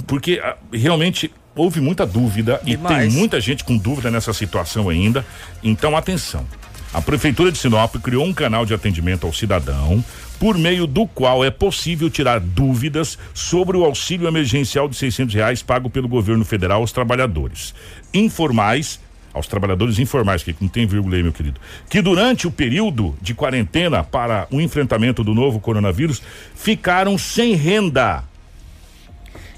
[0.07, 3.07] porque ah, realmente houve muita dúvida Demais.
[3.07, 5.27] e tem muita gente com dúvida nessa situação ainda.
[5.63, 6.47] Então, atenção.
[6.93, 10.03] A Prefeitura de Sinop criou um canal de atendimento ao cidadão,
[10.39, 15.63] por meio do qual é possível tirar dúvidas sobre o auxílio emergencial de 600 reais
[15.63, 17.75] pago pelo governo federal aos trabalhadores
[18.15, 19.01] informais,
[19.35, 23.35] aos trabalhadores informais, que não tem vírgula aí, meu querido, que durante o período de
[23.35, 26.23] quarentena para o enfrentamento do novo coronavírus
[26.55, 28.25] ficaram sem renda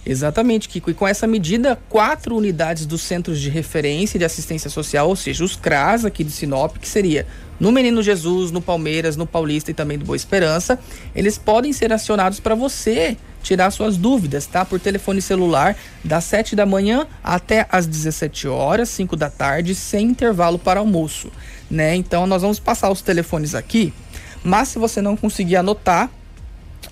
[0.04, 0.90] Exatamente, Kiko.
[0.90, 5.44] E com essa medida, quatro unidades dos Centros de Referência de Assistência Social, ou seja,
[5.44, 7.26] os CRAS aqui de Sinop, que seria
[7.58, 10.78] no Menino Jesus, no Palmeiras, no Paulista e também do Boa Esperança,
[11.14, 14.64] eles podem ser acionados para você tirar suas dúvidas, tá?
[14.64, 20.08] Por telefone celular, das 7 da manhã até as 17 horas, 5 da tarde, sem
[20.08, 21.30] intervalo para almoço,
[21.70, 21.94] né?
[21.94, 23.92] Então nós vamos passar os telefones aqui,
[24.42, 26.10] mas se você não conseguir anotar,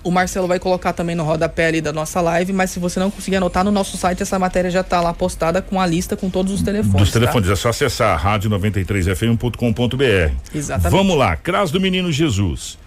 [0.03, 3.11] o Marcelo vai colocar também no rodapé ali da nossa live, mas se você não
[3.11, 6.29] conseguir anotar no nosso site, essa matéria já está lá postada com a lista com
[6.29, 7.01] todos os telefones.
[7.01, 7.53] Dos telefones, tá?
[7.53, 10.33] é só acessar rádio93fm.com.br.
[10.53, 10.91] Exatamente.
[10.91, 12.77] Vamos lá, CRAS do Menino Jesus.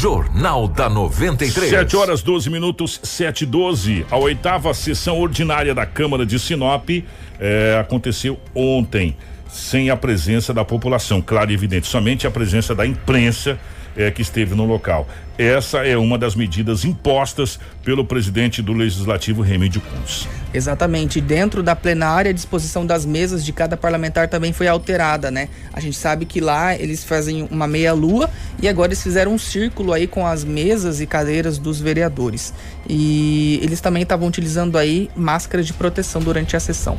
[0.02, 1.70] Jornal da 93.
[1.70, 4.04] 7 horas 12 minutos, 7 e 12.
[4.10, 9.16] A oitava sessão ordinária da Câmara de Sinop eh, aconteceu ontem,
[9.48, 13.56] sem a presença da população, claro e evidente, somente a presença da imprensa
[13.96, 15.06] é, que esteve no local.
[15.38, 20.28] Essa é uma das medidas impostas pelo presidente do Legislativo, Remídio Cunz.
[20.54, 21.20] Exatamente.
[21.20, 25.48] Dentro da plenária, a disposição das mesas de cada parlamentar também foi alterada, né?
[25.72, 28.28] A gente sabe que lá eles fazem uma meia-lua
[28.60, 32.52] e agora eles fizeram um círculo aí com as mesas e cadeiras dos vereadores.
[32.86, 36.98] E eles também estavam utilizando aí máscaras de proteção durante a sessão.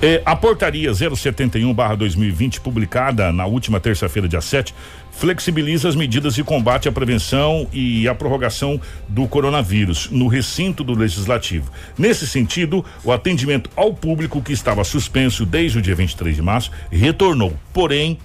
[0.00, 4.74] É, a portaria 071-2020, publicada na última terça-feira, dia 7,
[5.12, 10.94] flexibiliza as medidas de combate à prevenção e à prorrogação do coronavírus no recinto do
[10.94, 11.70] legislativo.
[11.96, 16.72] Nesse sentido, o atendimento ao público que estava suspenso desde o dia 23 de março
[16.90, 17.52] retornou.
[17.72, 18.18] Porém,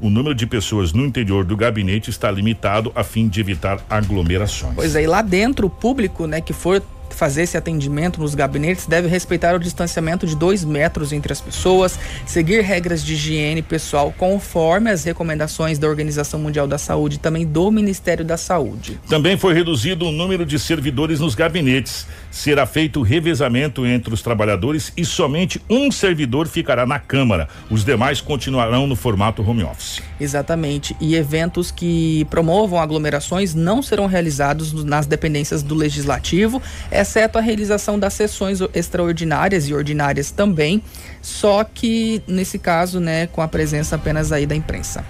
[0.00, 4.74] o número de pessoas no interior do gabinete está limitado a fim de evitar aglomerações.
[4.74, 6.82] Pois é, e lá dentro o público, né, que for
[7.14, 11.98] fazer esse atendimento nos gabinetes deve respeitar o distanciamento de dois metros entre as pessoas,
[12.26, 17.46] seguir regras de higiene pessoal conforme as recomendações da Organização Mundial da Saúde e também
[17.46, 19.00] do Ministério da Saúde.
[19.08, 22.06] Também foi reduzido o número de servidores nos gabinetes.
[22.34, 27.48] Será feito revezamento entre os trabalhadores e somente um servidor ficará na Câmara.
[27.70, 30.02] Os demais continuarão no formato home office.
[30.20, 30.96] Exatamente.
[31.00, 37.98] E eventos que promovam aglomerações não serão realizados nas dependências do Legislativo exceto a realização
[37.98, 40.82] das sessões extraordinárias e ordinárias também,
[41.22, 45.04] só que nesse caso, né, com a presença apenas aí da imprensa.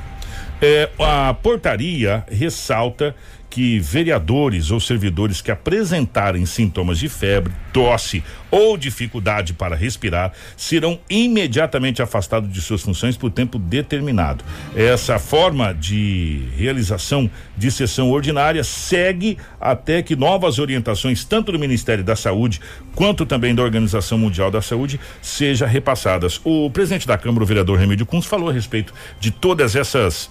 [0.62, 3.14] É, a portaria ressalta
[3.54, 10.98] que vereadores ou servidores que apresentarem sintomas de febre, tosse ou dificuldade para respirar serão
[11.08, 14.44] imediatamente afastados de suas funções por tempo determinado.
[14.74, 22.02] Essa forma de realização de sessão ordinária segue até que novas orientações, tanto do Ministério
[22.02, 22.60] da Saúde
[22.96, 26.40] quanto também da Organização Mundial da Saúde, sejam repassadas.
[26.42, 30.28] O presidente da Câmara, o vereador Remédio Kunz, falou a respeito de todas essas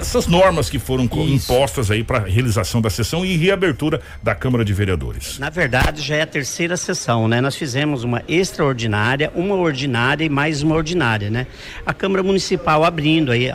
[0.00, 1.52] essas normas que foram Isso.
[1.52, 5.38] impostas aí para realização da sessão e reabertura da Câmara de Vereadores.
[5.38, 7.40] Na verdade, já é a terceira sessão, né?
[7.40, 11.46] Nós fizemos uma extraordinária, uma ordinária e mais uma ordinária, né?
[11.84, 13.50] A Câmara Municipal abrindo aí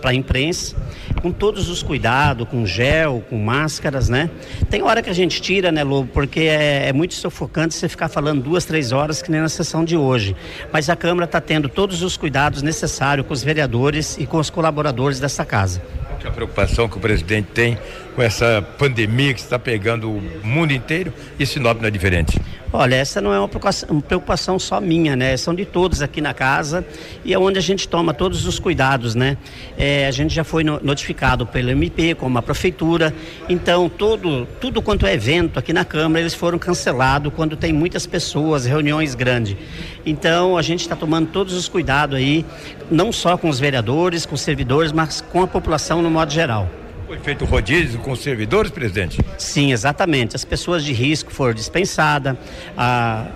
[0.00, 0.76] para a imprensa
[1.20, 4.30] com todos os cuidados, com gel, com máscaras, né?
[4.70, 8.08] Tem hora que a gente tira, né, Lobo, porque é, é muito sufocante você ficar
[8.08, 10.36] falando duas, três horas que nem na sessão de hoje.
[10.72, 14.50] Mas a Câmara está tendo todos os cuidados necessários com os vereadores e com os
[14.50, 15.67] colaboradores dessa casa.
[15.68, 15.82] Casa.
[16.24, 17.78] A preocupação que o presidente tem
[18.18, 22.36] com essa pandemia que está pegando o mundo inteiro e Sinop não é diferente?
[22.72, 25.36] Olha, essa não é uma preocupação só minha, né?
[25.36, 26.84] São de todos aqui na casa
[27.24, 29.36] e é onde a gente toma todos os cuidados, né?
[29.78, 33.14] É, a gente já foi notificado pelo MP, como a prefeitura,
[33.48, 38.04] então todo, tudo quanto é evento aqui na Câmara, eles foram cancelados quando tem muitas
[38.04, 39.56] pessoas, reuniões grandes.
[40.04, 42.44] Então a gente está tomando todos os cuidados aí,
[42.90, 46.68] não só com os vereadores, com os servidores, mas com a população no modo geral.
[47.08, 49.18] Foi feito rodízio com os servidores, presidente?
[49.38, 50.36] Sim, exatamente.
[50.36, 52.36] As pessoas de risco foram dispensadas,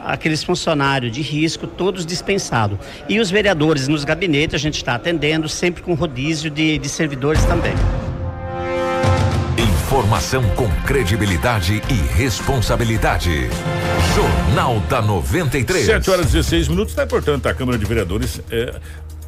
[0.04, 2.78] aqueles funcionários de risco, todos dispensados.
[3.08, 7.42] E os vereadores nos gabinetes a gente está atendendo, sempre com rodízio de, de servidores
[7.46, 7.72] também.
[9.56, 13.48] Informação com credibilidade e responsabilidade.
[14.14, 15.86] Jornal da 93.
[15.86, 16.94] 7 horas e 16 minutos.
[16.94, 18.74] Tá, portanto, a Câmara de Vereadores é,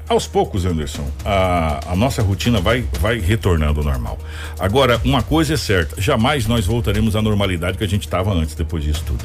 [0.08, 4.18] aos poucos, Anderson, a, a, nossa rotina vai, vai retornando ao normal.
[4.58, 8.54] Agora, uma coisa é certa: jamais nós voltaremos à normalidade que a gente estava antes,
[8.54, 9.24] depois disso tudo.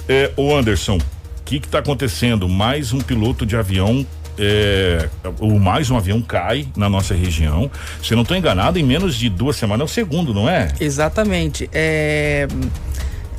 [0.09, 2.49] É, o Anderson, o que que tá acontecendo?
[2.49, 4.07] Mais um piloto de avião
[4.39, 5.09] é,
[5.41, 7.71] o mais um avião cai na nossa região.
[8.03, 10.69] Se não estou enganado, em menos de duas semanas é o segundo, não é?
[10.81, 11.69] Exatamente.
[11.73, 12.47] É,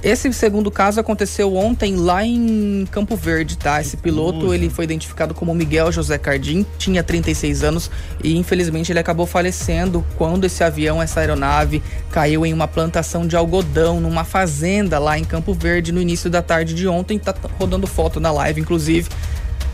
[0.02, 3.82] esse segundo caso aconteceu ontem lá em Campo Verde, tá?
[3.82, 7.92] Esse piloto, ele foi identificado como Miguel José Cardim, tinha 36 anos
[8.24, 13.36] e infelizmente ele acabou falecendo quando esse avião, essa aeronave, caiu em uma plantação de
[13.36, 17.20] algodão numa fazenda lá em Campo Verde no início da tarde de ontem.
[17.20, 19.10] Tá rodando foto na live, inclusive.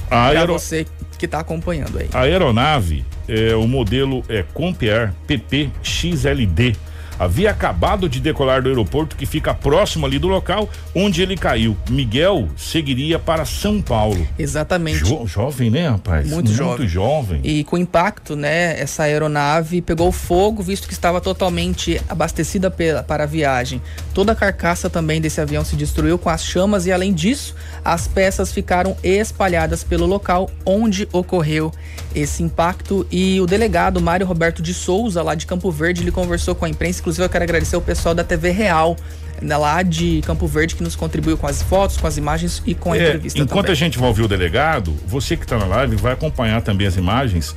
[0.09, 0.53] A aero...
[0.53, 0.85] você
[1.17, 2.10] que está acompanhando aí.
[2.13, 6.75] A aeronave, é, o modelo é Compear PP XLD
[7.19, 11.78] havia acabado de decolar do aeroporto que fica próximo ali do local onde ele caiu.
[11.89, 14.28] Miguel seguiria para São Paulo.
[14.38, 14.99] Exatamente.
[14.99, 16.28] Jo jovem, né, rapaz?
[16.28, 16.88] Muito, Muito jovem.
[16.88, 17.41] jovem.
[17.43, 23.28] E com impacto, né, essa aeronave pegou fogo, visto que estava totalmente abastecida para a
[23.28, 23.82] viagem.
[24.13, 28.08] Toda a carcaça também desse avião se destruiu com as chamas e, além disso, as
[28.08, 31.71] peças ficaram espalhadas pelo local onde ocorreu
[32.13, 33.06] esse impacto.
[33.12, 36.69] E o delegado Mário Roberto de Souza, lá de Campo Verde, ele conversou com a
[36.69, 38.97] imprensa Inclusive, eu quero agradecer o pessoal da TV Real
[39.39, 42.73] né, lá de Campo Verde que nos contribuiu com as fotos, com as imagens e
[42.73, 43.37] com a é, entrevista.
[43.37, 43.71] Enquanto também.
[43.73, 46.97] a gente vai ouvir o delegado, você que está na live vai acompanhar também as
[46.97, 47.55] imagens.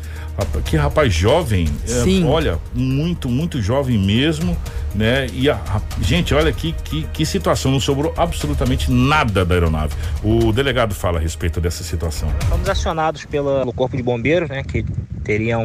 [0.67, 4.57] Que rapaz jovem, é, olha, muito, muito jovem mesmo,
[4.95, 5.27] né?
[5.33, 9.95] E a, a, gente, olha que, que, que situação, não sobrou absolutamente nada da aeronave.
[10.23, 12.29] O delegado fala a respeito dessa situação.
[12.49, 14.63] Fomos acionados pelo Corpo de Bombeiros, né?
[14.63, 14.85] Que
[15.25, 15.59] teria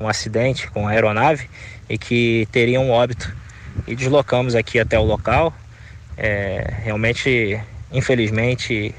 [0.00, 1.48] um, acidente com a aeronave
[1.88, 3.34] e que teria um óbito.
[3.86, 5.52] E deslocamos aqui até o local.
[6.16, 7.60] É, realmente,
[7.92, 8.94] infelizmente,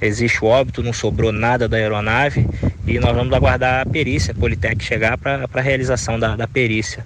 [0.00, 2.46] existe o óbito, não sobrou nada da aeronave
[2.86, 7.04] e nós vamos aguardar a perícia, a Politec chegar para a realização da, da, perícia.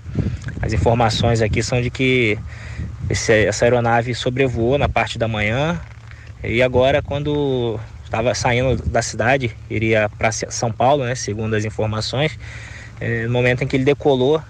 [0.61, 2.39] As informações aqui são de que
[3.09, 5.81] esse, essa aeronave sobrevoou na parte da manhã
[6.43, 12.39] e agora quando estava saindo da cidade, iria para São Paulo, né, segundo as informações,
[13.27, 14.43] no momento em que ele decolou,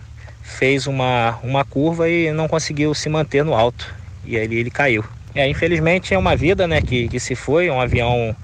[0.42, 3.94] fez uma, uma curva e não conseguiu se manter no alto.
[4.24, 5.04] E aí ele caiu.
[5.34, 8.34] É, infelizmente é uma vida né, que, que se foi, é um avião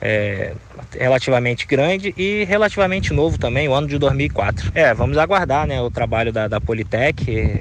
[0.00, 0.52] é,
[0.98, 4.70] relativamente grande e relativamente novo também, o ano de 2004.
[4.74, 7.58] É, vamos aguardar né, o trabalho da, da Politec.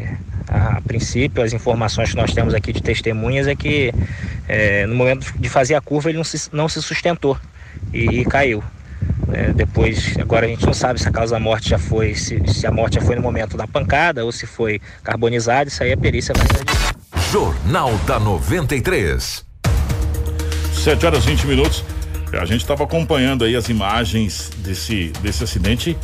[0.49, 3.91] A, a princípio, as informações que nós temos aqui de testemunhas é que
[4.47, 7.37] é, no momento de fazer a curva ele não se, não se sustentou
[7.93, 8.61] e, e caiu.
[9.31, 12.41] É, depois, agora a gente não sabe se a causa da morte já foi, se,
[12.47, 15.91] se, a morte já foi no momento da pancada ou se foi carbonizada, isso aí
[15.91, 16.45] a perícia vai
[17.31, 19.43] Jornal da 93.
[20.73, 21.83] 7 horas 20 minutos.
[22.33, 25.97] A gente estava acompanhando aí as imagens desse, desse acidente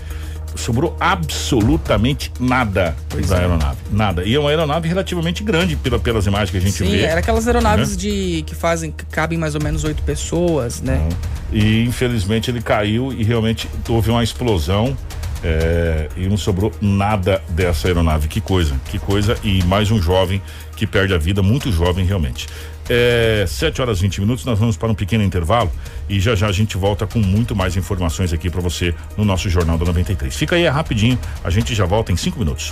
[0.56, 3.39] sobrou absolutamente nada pois da é.
[3.41, 3.78] aeronave.
[3.91, 4.24] Nada.
[4.24, 7.00] E é uma aeronave relativamente grande pela, pelas imagens que a gente Sim, vê.
[7.00, 7.97] Sim, era aquelas aeronaves né?
[7.97, 10.95] de que fazem, que cabem mais ou menos oito pessoas, né?
[10.95, 11.10] Uhum.
[11.52, 14.95] E infelizmente ele caiu e realmente houve uma explosão.
[15.41, 18.28] É, e não sobrou nada dessa aeronave.
[18.28, 19.38] Que coisa, que coisa.
[19.41, 20.41] E mais um jovem
[20.76, 22.45] que perde a vida, muito jovem realmente.
[22.89, 25.71] É, 7 horas e 20 minutos, nós vamos para um pequeno intervalo
[26.09, 29.49] e já já a gente volta com muito mais informações aqui para você no nosso
[29.49, 30.35] Jornal da 93.
[30.35, 32.71] Fica aí é rapidinho, a gente já volta em 5 minutos.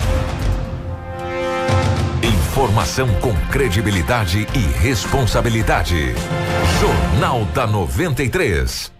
[2.22, 6.14] Informação com credibilidade e responsabilidade.
[6.80, 8.97] Jornal da 93.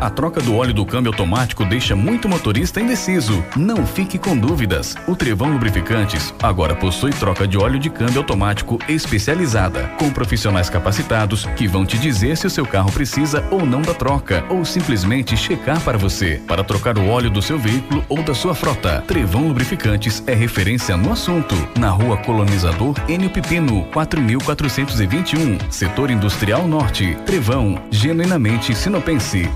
[0.00, 3.44] A troca do óleo do câmbio automático deixa muito motorista indeciso.
[3.56, 4.96] Não fique com dúvidas.
[5.06, 11.46] O Trevão Lubrificantes agora possui troca de óleo de câmbio automático especializada, com profissionais capacitados
[11.56, 15.36] que vão te dizer se o seu carro precisa ou não da troca, ou simplesmente
[15.36, 19.02] checar para você, para trocar o óleo do seu veículo ou da sua frota.
[19.06, 21.54] Trevão Lubrificantes é referência no assunto.
[21.78, 27.16] Na rua Colonizador Enio Pipino, 4421, Setor Industrial Norte.
[27.26, 29.48] Trevão, genuinamente sinopense.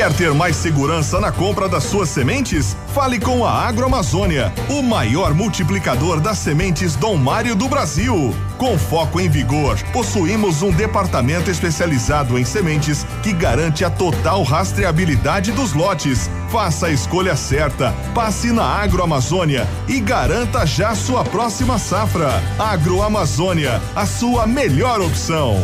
[0.00, 2.74] Quer ter mais segurança na compra das suas sementes?
[2.94, 8.34] Fale com a Agroamazônia, o maior multiplicador das sementes Dom Mário do Brasil.
[8.56, 15.52] Com foco em vigor, possuímos um departamento especializado em sementes que garante a total rastreabilidade
[15.52, 16.30] dos lotes.
[16.48, 22.42] Faça a escolha certa, passe na Agroamazônia e garanta já sua próxima safra.
[22.58, 25.58] Agroamazônia, a sua melhor opção.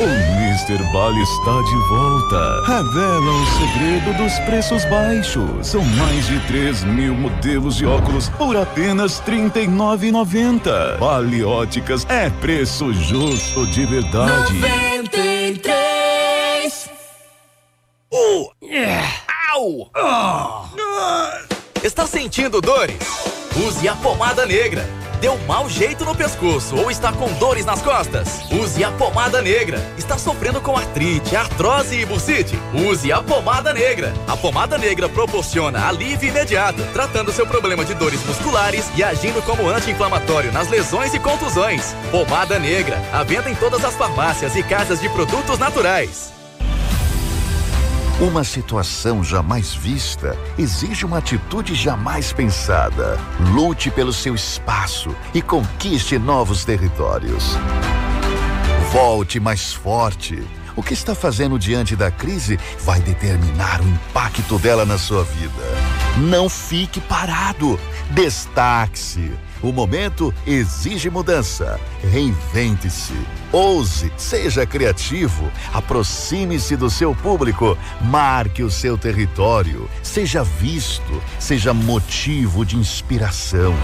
[0.00, 0.80] O Mr.
[0.92, 2.62] Bali está de volta.
[2.64, 5.66] Revela o segredo dos preços baixos.
[5.66, 10.98] São mais de 3 mil modelos de óculos por apenas R$ 39,90.
[10.98, 14.52] Bali Óticas é preço justo de verdade.
[14.54, 16.90] 93.
[18.12, 19.04] Uh, yeah.
[19.52, 19.90] Au!
[19.96, 20.62] Oh.
[21.82, 23.02] Está sentindo dores?
[23.56, 24.88] Use a pomada negra
[25.20, 28.48] Deu mau jeito no pescoço ou está com dores nas costas?
[28.52, 29.78] Use a pomada negra.
[29.98, 32.56] Está sofrendo com artrite, artrose e bursite?
[32.72, 34.14] Use a pomada negra.
[34.28, 39.68] A pomada negra proporciona alívio imediato, tratando seu problema de dores musculares e agindo como
[39.68, 41.96] anti-inflamatório nas lesões e contusões.
[42.12, 43.02] Pomada negra.
[43.12, 46.37] A venda em todas as farmácias e casas de produtos naturais.
[48.20, 53.16] Uma situação jamais vista exige uma atitude jamais pensada.
[53.52, 57.56] Lute pelo seu espaço e conquiste novos territórios.
[58.90, 60.42] Volte mais forte.
[60.74, 65.62] O que está fazendo diante da crise vai determinar o impacto dela na sua vida.
[66.16, 67.78] Não fique parado.
[68.10, 69.30] Destaque-se.
[69.62, 71.80] O momento exige mudança.
[72.02, 73.14] Reinvente-se.
[73.50, 82.64] Ouse, seja criativo, aproxime-se do seu público, marque o seu território, seja visto, seja motivo
[82.64, 83.74] de inspiração.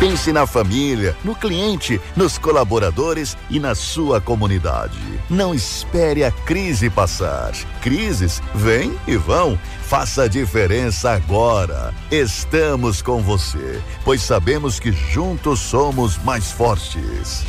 [0.00, 4.98] Pense na família, no cliente, nos colaboradores e na sua comunidade.
[5.28, 7.52] Não espere a crise passar.
[7.82, 9.58] Crises vêm e vão.
[9.90, 11.92] Faça diferença agora.
[12.12, 17.44] Estamos com você, pois sabemos que juntos somos mais fortes.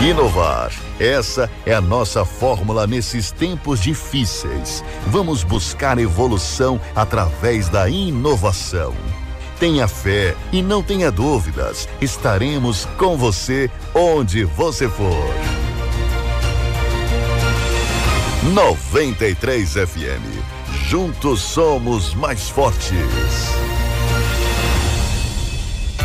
[0.00, 0.72] Inovar.
[0.98, 4.82] Essa é a nossa fórmula nesses tempos difíceis.
[5.08, 8.94] Vamos buscar evolução através da inovação.
[9.60, 11.86] Tenha fé e não tenha dúvidas.
[12.00, 15.61] Estaremos com você onde você for.
[18.50, 20.42] 93 FM.
[20.88, 22.90] Juntos somos mais fortes.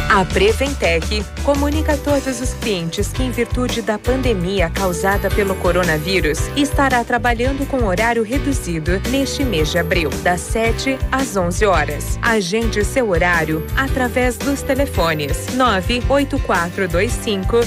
[0.08, 6.38] A Preventec comunica a todos os clientes que, em virtude da pandemia causada pelo coronavírus,
[6.56, 12.20] estará trabalhando com horário reduzido neste mês de abril, das 7 às 11 horas.
[12.22, 17.62] Agende seu horário através dos telefones 98425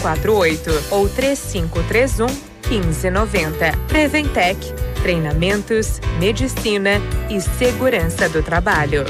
[0.00, 3.72] 0048 ou 3531 1590.
[3.88, 4.58] Preventec,
[5.02, 9.04] treinamentos, medicina e segurança do trabalho.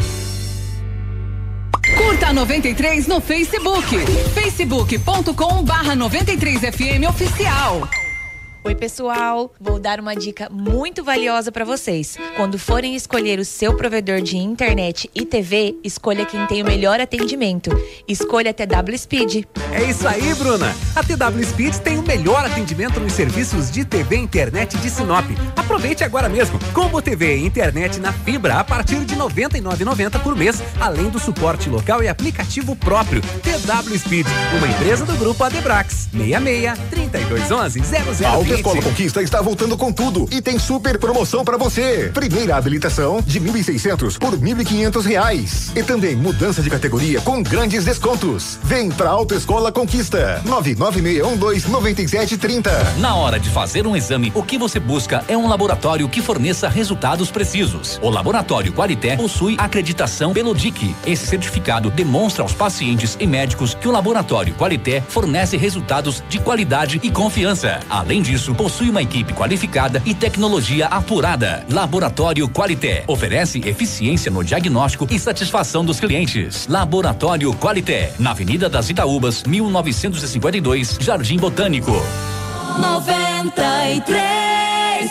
[1.97, 3.99] Curta 93 no Facebook.
[4.35, 8.02] facebook.com barra 93 FM Oficial.
[8.65, 9.53] Oi, pessoal!
[9.61, 12.17] Vou dar uma dica muito valiosa para vocês.
[12.37, 17.01] Quando forem escolher o seu provedor de internet e TV, escolha quem tem o melhor
[17.01, 17.71] atendimento.
[18.07, 19.47] Escolha a TW Speed.
[19.73, 20.73] É isso aí, Bruna!
[20.95, 25.27] A TW Speed tem o melhor atendimento nos serviços de TV e internet de Sinop.
[25.57, 26.57] Aproveite agora mesmo.
[26.73, 31.19] Combo TV e internet na fibra a partir de R$ 99,90 por mês, além do
[31.19, 33.23] suporte local e aplicativo próprio.
[33.23, 36.09] TW Speed, uma empresa do grupo Adebrax.
[36.13, 38.52] 66 3211 0020.
[38.55, 42.11] Escola Conquista está voltando com tudo e tem super promoção para você.
[42.13, 48.59] Primeira habilitação de 1.600 por 1.500 reais e também mudança de categoria com grandes descontos.
[48.63, 52.99] Vem pra Autoescola Conquista 996129730.
[52.99, 56.69] Na hora de fazer um exame, o que você busca é um laboratório que forneça
[56.69, 57.99] resultados precisos.
[58.03, 60.95] O Laboratório Qualité possui acreditação pelo DIC.
[61.07, 67.01] Esse certificado demonstra aos pacientes e médicos que o Laboratório Qualité fornece resultados de qualidade
[67.03, 67.81] e confiança.
[67.89, 71.65] Além disso, possui uma equipe qualificada e tecnologia apurada.
[71.71, 76.67] Laboratório Qualité oferece eficiência no diagnóstico e satisfação dos clientes.
[76.67, 81.93] Laboratório Qualité, na Avenida das Itaúbas, 1952, Jardim Botânico.
[82.79, 85.11] 93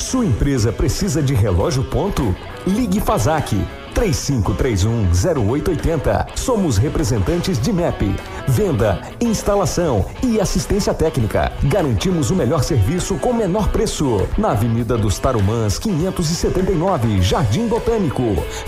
[0.00, 2.36] Sua empresa precisa de relógio ponto?
[2.66, 3.56] Ligue Fazac
[3.94, 6.26] 3531-0880.
[6.36, 8.14] Somos representantes de MEP.
[8.46, 11.52] Venda, instalação e assistência técnica.
[11.62, 14.28] Garantimos o melhor serviço com menor preço.
[14.36, 18.22] Na Avenida dos Tarumãs, 579, Jardim Botânico.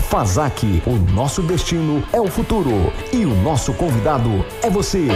[0.09, 2.91] Fazac, o nosso destino é o futuro.
[3.13, 5.07] E o nosso convidado é você.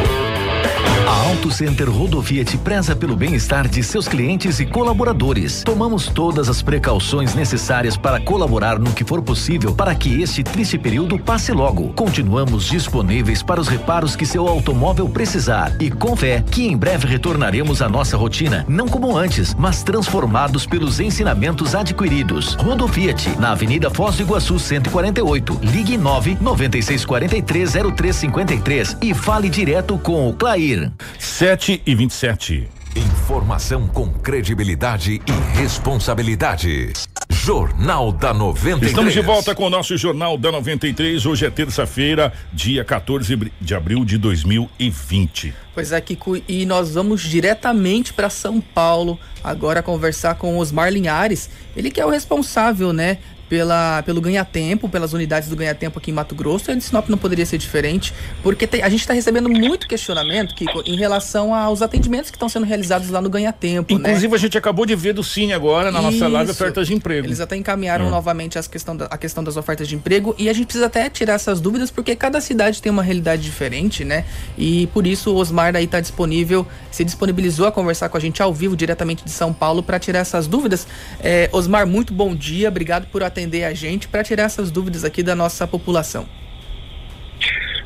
[1.07, 5.63] A Auto Center Rodoviet preza pelo bem-estar de seus clientes e colaboradores.
[5.63, 10.77] Tomamos todas as precauções necessárias para colaborar no que for possível para que este triste
[10.77, 11.93] período passe logo.
[11.93, 17.07] Continuamos disponíveis para os reparos que seu automóvel precisar e com fé que em breve
[17.07, 22.55] retornaremos à nossa rotina, não como antes, mas transformados pelos ensinamentos adquiridos.
[22.55, 25.59] Rodoviet, na Avenida Foz do Iguaçu 148.
[25.63, 30.90] Ligue 9 9643 0353 e fale direto com o Clair.
[31.19, 32.69] 7 e 27.
[32.95, 36.91] Informação com credibilidade e responsabilidade.
[37.29, 38.91] Jornal da 93.
[38.91, 41.25] Estamos de volta com o nosso Jornal da 93.
[41.25, 45.53] Hoje é terça-feira, dia 14 de abril de 2020.
[45.73, 51.49] Pois é, Kiko, e nós vamos diretamente para São Paulo agora conversar com Osmar Linhares.
[51.75, 53.17] Ele que é o responsável, né,
[53.51, 57.17] pela, pelo ganha-tempo, pelas unidades do ganha-tempo aqui em Mato Grosso, e em Sinop não
[57.17, 61.81] poderia ser diferente, porque tem, a gente está recebendo muito questionamento, Kiko, em relação aos
[61.81, 63.91] atendimentos que estão sendo realizados lá no ganha-tempo.
[63.93, 64.35] Inclusive, né?
[64.35, 66.11] a gente acabou de ver do Cine agora, na Isso.
[66.11, 67.27] nossa live, ofertas de emprego.
[67.27, 68.09] Eles até encaminharam É.
[68.09, 71.09] novamente as questão da, a questão das ofertas de emprego e a gente precisa até
[71.09, 74.23] tirar essas dúvidas porque cada cidade tem uma realidade diferente, né?
[74.57, 78.41] E por isso o Osmar daí está disponível, se disponibilizou a conversar com a gente
[78.41, 80.87] ao vivo diretamente de São Paulo para tirar essas dúvidas.
[81.19, 85.23] É, Osmar, muito bom dia, obrigado por atender a gente para tirar essas dúvidas aqui
[85.23, 86.27] da nossa população.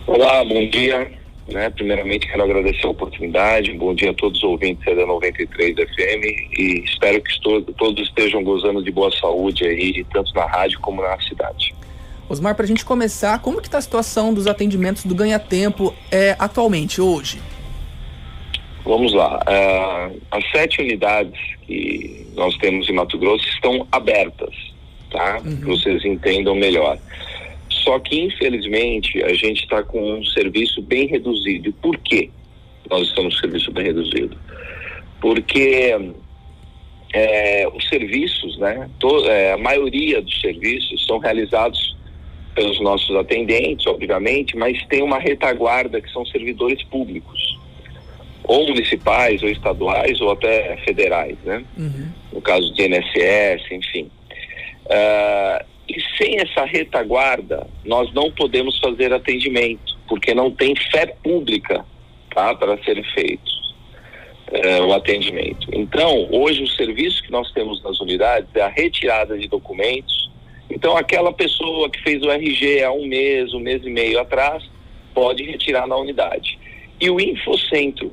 [0.08, 1.12] Olá, bom dia.
[1.47, 3.72] Né, primeiramente quero agradecer a oportunidade.
[3.74, 7.39] Bom dia a todos os ouvintes da 93 FM e espero que
[7.78, 11.76] todos estejam gozando de boa saúde aí, tanto na rádio como na cidade.
[12.28, 16.36] Osmar, para a gente começar, como que está a situação dos atendimentos do ganha-tempo é,
[16.39, 17.39] atualmente, hoje?
[18.84, 19.39] Vamos lá.
[19.45, 24.56] Ah, as sete unidades que nós temos em Mato Grosso estão abertas,
[25.16, 25.41] tá?
[25.41, 26.97] Que vocês entendam melhor.
[27.70, 31.72] Só que, infelizmente, a gente está com um serviço bem reduzido.
[31.74, 32.30] Por quê?
[32.89, 34.38] Nós estamos com um serviço bem reduzido.
[35.22, 35.95] Porque
[37.13, 38.89] é, os serviços, né?
[38.99, 41.95] to- é, a maioria dos serviços são realizados
[42.53, 47.59] pelos nossos atendentes, obviamente, mas tem uma retaguarda que são servidores públicos,
[48.43, 51.63] ou municipais, ou estaduais, ou até federais, né?
[52.32, 54.09] no caso de INSS, enfim.
[54.89, 61.86] Ah, e sem essa retaguarda, nós não podemos fazer atendimento, porque não tem fé pública
[62.33, 63.51] tá, para ser feito
[64.51, 65.67] eh, o atendimento.
[65.71, 70.31] Então, hoje o serviço que nós temos nas unidades é a retirada de documentos.
[70.69, 74.63] Então, aquela pessoa que fez o RG há um mês, um mês e meio atrás,
[75.13, 76.57] pode retirar na unidade.
[76.99, 78.11] E o Infocentro,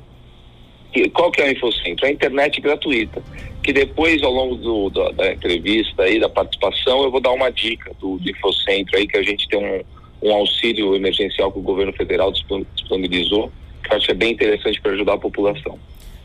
[1.13, 2.05] qual que é o Infocentro?
[2.05, 3.23] É a internet gratuita,
[3.63, 7.49] que depois, ao longo do- da, da entrevista aí, da participação, eu vou dar uma
[7.49, 11.61] dica do, do Infocentro aí, que a gente tem um, um auxílio emergencial que o
[11.61, 13.51] governo federal dispon- disponibilizou,
[13.83, 15.79] que eu acho que é bem interessante para ajudar a população.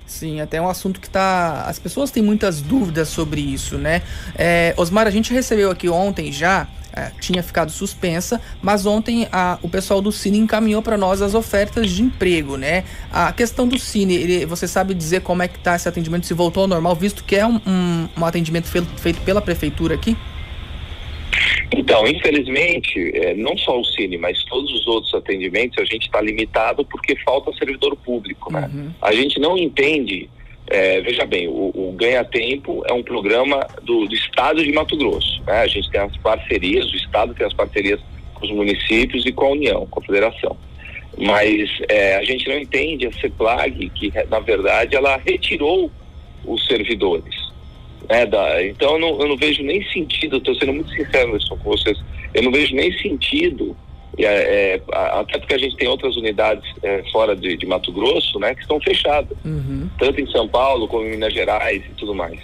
[0.07, 1.65] Sim, até um assunto que tá.
[1.67, 4.03] As pessoas têm muitas dúvidas sobre isso, né?
[4.37, 6.67] É, Osmar, a gente recebeu aqui ontem já
[6.99, 11.35] é, tinha ficado suspensa, mas ontem a, o pessoal do Cine encaminhou para nós as
[11.35, 12.85] ofertas de emprego, né?
[13.13, 16.35] A questão do Cine, ele, você sabe dizer como é que tá esse atendimento, se
[16.35, 20.17] voltou ao normal, visto que é um, um, um atendimento feito, feito pela prefeitura aqui?
[21.73, 26.21] Então, infelizmente, é, não só o Cine, mas todos os outros atendimentos, a gente está
[26.21, 28.71] limitado porque falta servidor público, né?
[28.73, 28.91] Uhum.
[29.01, 30.29] A gente não entende,
[30.71, 34.97] é, veja bem, o, o Ganha Tempo é um programa do, do Estado de Mato
[34.97, 35.61] Grosso, né?
[35.61, 38.01] A gente tem as parcerias, o Estado tem as parcerias
[38.35, 40.57] com os municípios e com a União, com a Federação.
[41.17, 45.91] Mas é, a gente não entende a CEPLAG, que na verdade ela retirou
[46.45, 47.35] os servidores.
[48.09, 51.57] Né, da, então eu não, eu não vejo nem sentido, estou sendo muito sincero com
[51.57, 51.99] vocês,
[52.33, 53.77] eu não vejo nem sentido,
[54.17, 58.39] é, é, até porque a gente tem outras unidades é, fora de, de, Mato Grosso,
[58.39, 59.89] né, que estão fechadas, uhum.
[59.99, 62.41] tanto em São Paulo como em Minas Gerais e tudo mais.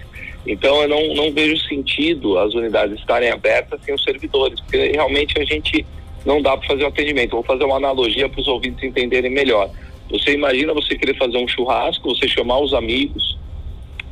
[0.46, 5.40] Então eu não, não vejo sentido as unidades estarem abertas sem os servidores, porque realmente
[5.40, 5.84] a gente
[6.24, 7.32] não dá para fazer o um atendimento.
[7.32, 9.70] Vou fazer uma analogia para os ouvintes entenderem melhor.
[10.10, 13.38] Você imagina você querer fazer um churrasco, você chamar os amigos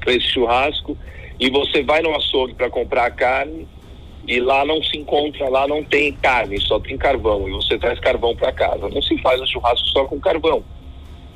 [0.00, 0.96] para esse churrasco
[1.38, 3.66] e você vai no açougue para comprar carne
[4.27, 7.99] e lá não se encontra, lá não tem carne, só tem carvão e você traz
[7.99, 8.89] carvão para casa.
[8.89, 10.62] Não se faz o churrasco só com carvão,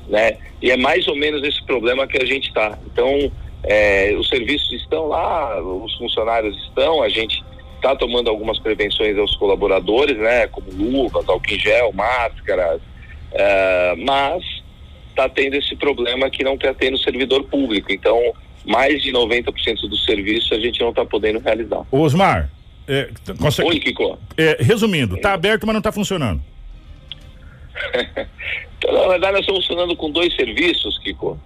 [0.08, 0.36] né?
[0.62, 2.78] E é mais ou menos esse problema que a gente está.
[2.86, 3.30] Então,
[3.64, 9.34] é, os serviços estão lá, os funcionários estão, a gente está tomando algumas prevenções aos
[9.36, 10.46] colaboradores, né?
[10.46, 12.80] Como luvas, álcool em gel, máscaras,
[13.32, 14.44] é, mas
[15.10, 17.92] está tendo esse problema que não está tendo servidor público.
[17.92, 18.32] Então,
[18.64, 21.84] mais de 90% do serviço a gente não está podendo realizar.
[21.90, 22.50] Osmar,
[22.88, 23.68] é, consegue...
[23.68, 24.18] Oi, Kiko.
[24.36, 26.40] É, resumindo, está aberto, mas não está funcionando.
[28.78, 31.38] então, na verdade, nós estamos funcionando com dois serviços, Kiko,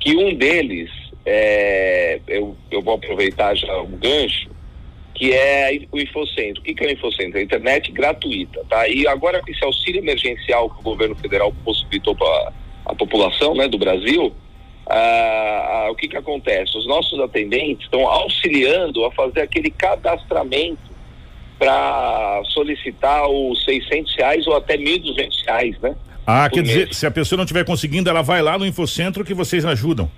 [0.00, 0.90] que um deles,
[1.24, 4.50] é, eu, eu vou aproveitar já o gancho,
[5.14, 6.60] que é o Infocentro.
[6.60, 7.38] O que, é o Infocentro?
[7.38, 8.86] É a internet gratuita, tá?
[8.88, 12.52] E agora com esse auxílio emergencial que o governo federal possibilitou para
[12.84, 14.32] a população né, do Brasil,
[14.88, 16.76] ah, ah, o que que acontece?
[16.78, 20.94] Os nossos atendentes estão auxiliando a fazer aquele cadastramento
[21.58, 25.96] para solicitar os 600 reais ou até 1.200 reais, né?
[26.26, 26.68] Ah, quer mês.
[26.68, 30.10] dizer, se a pessoa não estiver conseguindo, ela vai lá no Infocentro que vocês ajudam.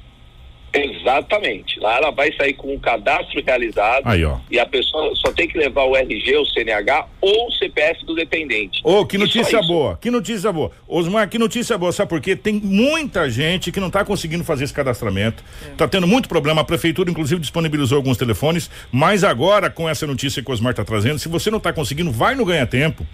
[0.73, 1.81] Exatamente.
[1.81, 4.37] Lá ela vai sair com um cadastro realizado Aí, ó.
[4.51, 8.15] e a pessoa só tem que levar o RG, o CNH ou o CPF do
[8.15, 8.81] dependente.
[8.85, 10.71] Ô, oh, que notícia boa, que notícia boa.
[10.87, 12.37] Osmar, que notícia boa, sabe por quê?
[12.37, 15.43] Tem muita gente que não está conseguindo fazer esse cadastramento,
[15.73, 15.89] está é.
[15.89, 20.51] tendo muito problema, a prefeitura inclusive disponibilizou alguns telefones, mas agora com essa notícia que
[20.51, 23.07] o Osmar está trazendo, se você não está conseguindo, vai no Ganha Tempo,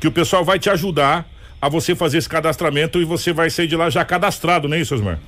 [0.00, 1.28] que o pessoal vai te ajudar
[1.60, 4.80] a você fazer esse cadastramento e você vai sair de lá já cadastrado, não é
[4.80, 5.18] isso, Osmar?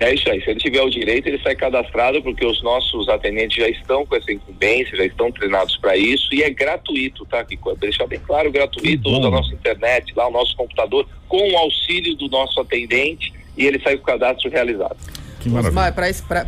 [0.00, 0.42] É isso aí.
[0.42, 4.16] Se ele tiver o direito, ele sai cadastrado, porque os nossos atendentes já estão com
[4.16, 7.70] essa incumbência, já estão treinados para isso e é gratuito, tá, Kiko?
[7.70, 11.56] É deixar bem claro, gratuito, usa a nossa internet, lá o nosso computador, com o
[11.58, 14.96] auxílio do nosso atendente e ele sai com o cadastro realizado.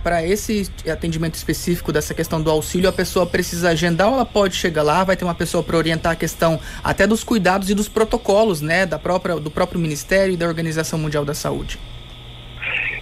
[0.03, 4.25] Para esse, esse atendimento específico dessa questão do auxílio, a pessoa precisa agendar ou ela
[4.25, 7.75] pode chegar lá, vai ter uma pessoa para orientar a questão até dos cuidados e
[7.75, 11.79] dos protocolos, né, da própria, do próprio Ministério e da Organização Mundial da Saúde?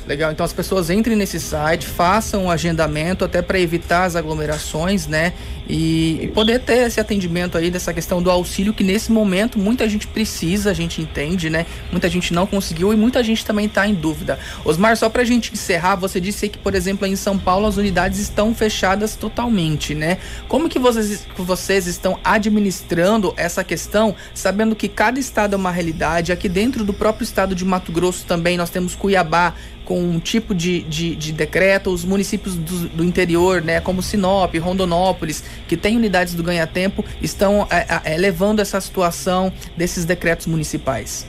[0.07, 4.15] Legal, então as pessoas entrem nesse site, façam o um agendamento até para evitar as
[4.15, 5.33] aglomerações, né?
[5.71, 9.87] E, e, poder ter esse atendimento aí dessa questão do auxílio que nesse momento muita
[9.87, 11.65] gente precisa, a gente entende, né?
[11.89, 14.37] Muita gente não conseguiu e muita gente também está em dúvida.
[14.65, 17.77] Osmar, só para a gente encerrar, você disse que, por exemplo, em São Paulo as
[17.77, 20.17] unidades estão fechadas totalmente, né?
[20.49, 26.33] Como que vocês, vocês estão administrando essa questão, sabendo que cada estado é uma realidade?
[26.33, 29.55] Aqui dentro do próprio estado de Mato Grosso também nós temos Cuiabá,
[29.91, 34.55] com um tipo de, de, de decreto, os municípios do, do, interior, né, como Sinop,
[34.55, 41.27] Rondonópolis, que têm unidades do ganha-tempo, estão é, é, levando essa situação desses decretos municipais?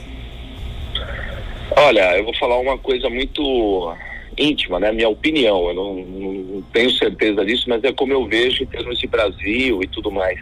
[1.75, 3.95] Olha, eu vou falar uma coisa muito
[4.37, 4.91] íntima, né?
[4.91, 8.99] Minha opinião, eu não, não tenho certeza disso, mas é como eu vejo em termos
[8.99, 10.39] de Brasil e tudo mais.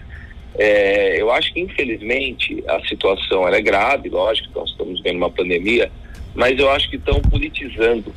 [0.58, 5.90] É, eu acho que infelizmente a situação é grave, lógico, nós estamos vendo uma pandemia,
[6.36, 8.14] mas eu acho que estão politizando.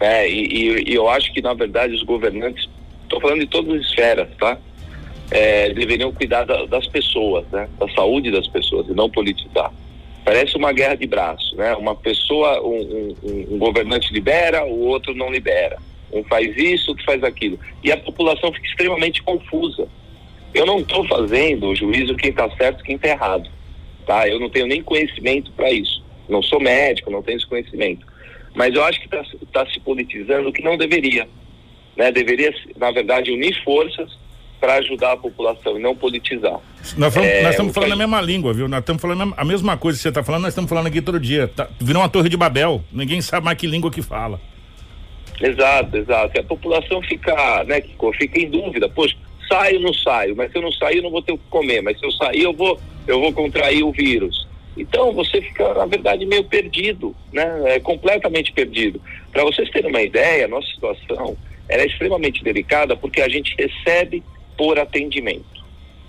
[0.00, 0.28] Né?
[0.28, 2.68] E, e, e, eu acho que, na verdade, os governantes,
[3.02, 4.58] estou falando de todas as esferas, tá?
[5.30, 7.68] É, deveriam cuidar da, das pessoas, né?
[7.78, 9.72] Da saúde das pessoas e não politizar.
[10.24, 11.74] Parece uma guerra de braços, né?
[11.74, 15.78] Uma pessoa, um, um, um governante libera, o outro não libera.
[16.12, 17.58] Um faz isso, outro faz aquilo.
[17.82, 19.88] E a população fica extremamente confusa.
[20.54, 23.50] Eu não estou fazendo o juízo quem está certo e quem está errado,
[24.06, 24.28] tá?
[24.28, 26.02] Eu não tenho nem conhecimento para isso.
[26.28, 28.06] Não sou médico, não tenho esse conhecimento.
[28.54, 31.28] Mas eu acho que está tá se politizando o que não deveria.
[31.96, 32.12] Né?
[32.12, 34.16] Deveria, na verdade, unir forças
[34.64, 36.58] para ajudar a população e não politizar.
[36.96, 38.66] Nós, é, nós estamos falando a mesma língua, viu?
[38.66, 41.20] Nós estamos falando a mesma coisa que você está falando, nós estamos falando aqui todo
[41.20, 41.48] dia.
[41.48, 44.40] Tá, virou uma torre de Babel, ninguém sabe mais que língua que fala.
[45.38, 46.32] Exato, exato.
[46.34, 47.82] E a população fica, né,
[48.16, 48.88] fica em dúvida.
[48.88, 49.14] Poxa,
[49.46, 50.34] saio ou não saio?
[50.34, 51.82] Mas se eu não sair, eu não vou ter o que comer.
[51.82, 54.48] Mas se eu sair, eu vou, eu vou contrair o vírus.
[54.78, 57.74] Então você fica, na verdade, meio perdido, né?
[57.74, 58.98] É completamente perdido.
[59.30, 61.36] Para vocês terem uma ideia, a nossa situação
[61.68, 64.22] é extremamente delicada porque a gente recebe
[64.56, 65.64] por atendimento.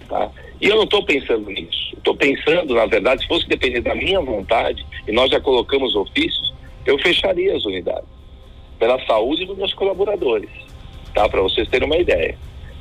[0.07, 0.29] Tá?
[0.61, 1.95] E eu não estou pensando nisso.
[1.97, 6.53] Estou pensando, na verdade, se fosse depender da minha vontade, e nós já colocamos ofícios,
[6.85, 8.07] eu fecharia as unidades.
[8.77, 10.49] Pela saúde dos meus colaboradores.
[11.13, 11.27] Tá?
[11.27, 12.37] Para vocês terem uma ideia.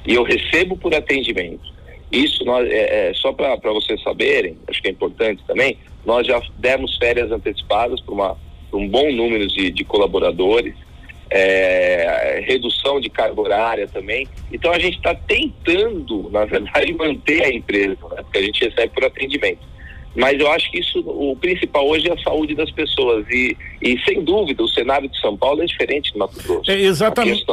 [0.06, 1.72] E eu recebo por atendimento.
[2.12, 6.40] Isso nós, é, é só para vocês saberem, acho que é importante também, nós já
[6.58, 8.36] demos férias antecipadas para
[8.72, 10.74] um bom número de, de colaboradores,
[11.30, 14.26] é, redução de carga horária também.
[14.52, 18.22] Então a gente está tentando, na verdade, manter a empresa, né?
[18.22, 19.74] porque a gente recebe por atendimento.
[20.16, 23.26] Mas eu acho que isso, o principal hoje é a saúde das pessoas.
[23.28, 26.70] E, e sem dúvida, o cenário de São Paulo é diferente do Mato Grosso.
[26.70, 27.44] É exatamente.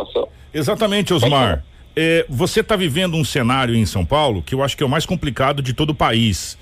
[0.54, 1.66] Exatamente, Osmar.
[1.96, 4.90] É, você está vivendo um cenário em São Paulo que eu acho que é o
[4.90, 6.58] mais complicado de todo o país,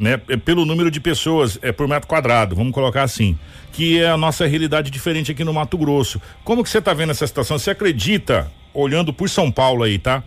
[0.00, 0.18] né?
[0.28, 3.38] É pelo número de pessoas, é por metro quadrado, vamos colocar assim,
[3.70, 6.20] que é a nossa realidade diferente aqui no Mato Grosso.
[6.42, 7.58] Como que você está vendo essa situação?
[7.58, 10.24] Você acredita, olhando por São Paulo aí, tá?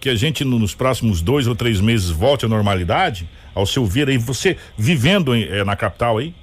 [0.00, 3.28] Que a gente nos próximos dois ou três meses volte à normalidade?
[3.54, 6.34] Ao seu ver aí, você vivendo é, na capital aí?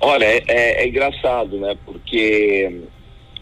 [0.00, 1.76] Olha, é, é, é engraçado, né?
[1.84, 2.82] Porque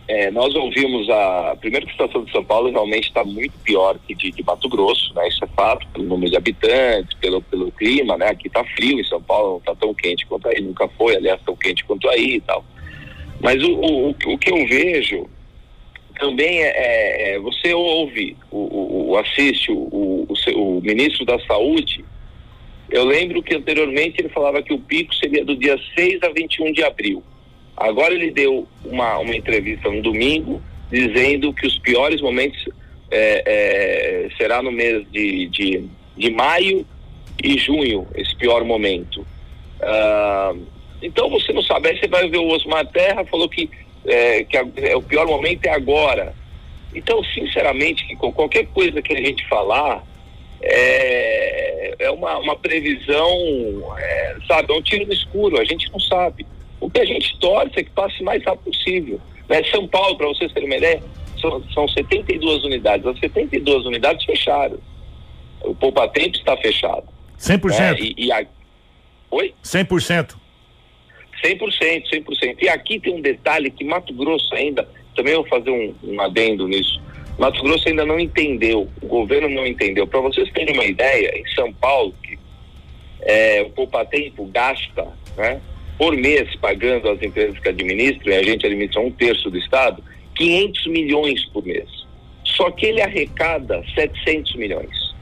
[0.06, 1.56] é, nós ouvimos a.
[1.58, 5.14] Primeiro que situação de São Paulo realmente está muito pior que de, de, Mato Grosso,
[5.14, 5.26] né?
[5.28, 8.28] Isso é fato, pelo número de habitantes, pelo, pelo clima, né?
[8.28, 11.40] Aqui está frio em São Paulo, não está tão quente quanto aí, nunca foi, aliás,
[11.42, 12.62] tão quente quanto aí e tal.
[13.40, 15.26] Mas o, o, o que eu vejo
[16.18, 22.04] também é, é, é você ouve, o, o assiste o, o ministro da Saúde.
[22.90, 26.72] Eu lembro que anteriormente ele falava que o pico seria do dia 6 a 21
[26.72, 27.22] de abril.
[27.76, 32.68] Agora ele deu uma, uma entrevista no domingo dizendo que os piores momentos
[33.10, 35.84] é, é, será no mês de, de,
[36.16, 36.86] de maio
[37.42, 39.26] e junho, esse pior momento.
[39.80, 40.66] Uh,
[41.02, 43.68] então você não sabe, você vai ver o Osmar Terra, falou que,
[44.06, 46.34] é, que a, é, o pior momento é agora.
[46.94, 50.04] Então, sinceramente, que com qualquer coisa que a gente falar,
[50.62, 53.28] é, é uma, uma previsão,
[53.98, 56.46] é, sabe, é um tiro no escuro, a gente não sabe.
[56.84, 59.18] O que a gente torce é que passe o mais rápido possível.
[59.48, 59.64] Né?
[59.70, 61.02] São Paulo, para vocês terem uma ideia,
[61.40, 63.06] são, são 72 unidades.
[63.06, 64.78] As 72 unidades fecharam.
[65.62, 67.04] O Poupa Tempo está fechado.
[67.38, 67.78] 100%?
[67.78, 67.96] Né?
[68.00, 68.44] E, e a...
[69.30, 69.54] Oi?
[69.64, 70.34] 100%.
[71.42, 72.56] 100%, 100%.
[72.60, 76.68] E aqui tem um detalhe que Mato Grosso ainda, também vou fazer um, um adendo
[76.68, 77.00] nisso.
[77.38, 80.06] Mato Grosso ainda não entendeu, o governo não entendeu.
[80.06, 82.38] Para vocês terem uma ideia, em São Paulo, que,
[83.22, 85.62] é, o Poupa Tempo gasta, né?
[85.96, 90.02] Por mês, pagando as empresas que administram, e a gente administra um terço do Estado,
[90.34, 91.88] 500 milhões por mês.
[92.44, 95.14] Só que ele arrecada 700 milhões.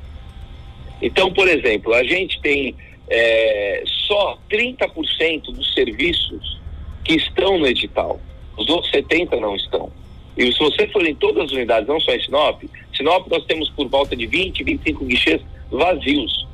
[1.01, 2.75] Então, por exemplo, a gente tem
[3.09, 6.61] é, só 30% dos serviços
[7.05, 8.20] que estão no edital.
[8.57, 9.91] Os outros 70% não estão.
[10.37, 12.62] E se você for em todas as unidades, não só em Sinop,
[12.97, 16.47] Sinop nós temos por volta de 20, 25 guichês vazios,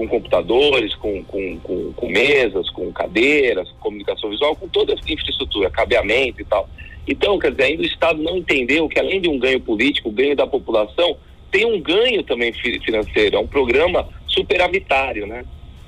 [0.00, 5.68] com computadores, com, com, com, com mesas, com cadeiras, comunicação visual, com toda a infraestrutura,
[5.68, 6.66] cabeamento e tal.
[7.06, 10.12] Então, quer dizer, ainda o Estado não entendeu que além de um ganho político, o
[10.12, 11.18] ganho da população,
[11.50, 15.44] tem um ganho também financeiro, é um programa superavitário, né?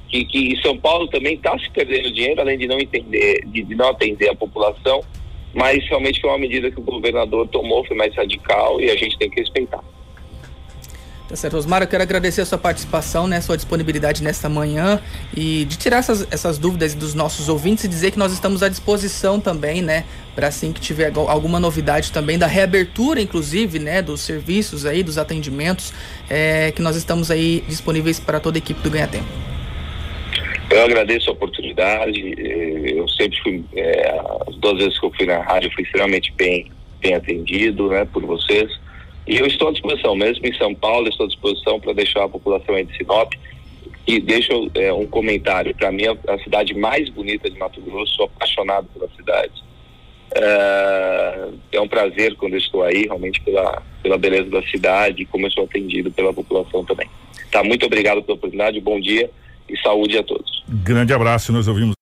[0.08, 3.74] Que, que São Paulo também está se perdendo dinheiro, além de não entender, de, de
[3.74, 5.00] não atender a população,
[5.54, 9.16] mas realmente foi uma medida que o governador tomou, foi mais radical e a gente
[9.16, 9.82] tem que respeitar.
[11.32, 15.00] Tá certo, Osmar, eu quero agradecer a sua participação, né, sua disponibilidade nesta manhã
[15.34, 18.68] e de tirar essas, essas dúvidas dos nossos ouvintes e dizer que nós estamos à
[18.68, 20.04] disposição também, né,
[20.34, 25.16] para assim que tiver alguma novidade também da reabertura, inclusive, né, dos serviços aí, dos
[25.16, 25.94] atendimentos,
[26.28, 29.24] é, que nós estamos aí disponíveis para toda a equipe do Ganha Tempo.
[30.70, 35.24] Eu agradeço a oportunidade, eh, eu sempre fui, é, as duas vezes que eu fui
[35.24, 36.70] na rádio, fui extremamente bem,
[37.00, 38.81] bem atendido, né, por vocês
[39.26, 42.28] e eu estou à disposição, mesmo em São Paulo, estou à disposição para deixar a
[42.28, 43.32] população aí de Sinop.
[44.04, 45.74] E deixo é, um comentário.
[45.76, 49.52] Para mim, a, a, cidade mais bonita de Mato Grosso, sou apaixonado pela cidade.
[50.34, 55.46] É, é um prazer quando estou aí, realmente pela, pela beleza da cidade e como
[55.46, 57.08] eu sou atendido pela população também.
[57.50, 59.30] Tá, muito obrigado pela oportunidade, bom dia
[59.68, 60.64] e saúde a todos.
[60.68, 62.01] Grande abraço, nós ouvimos.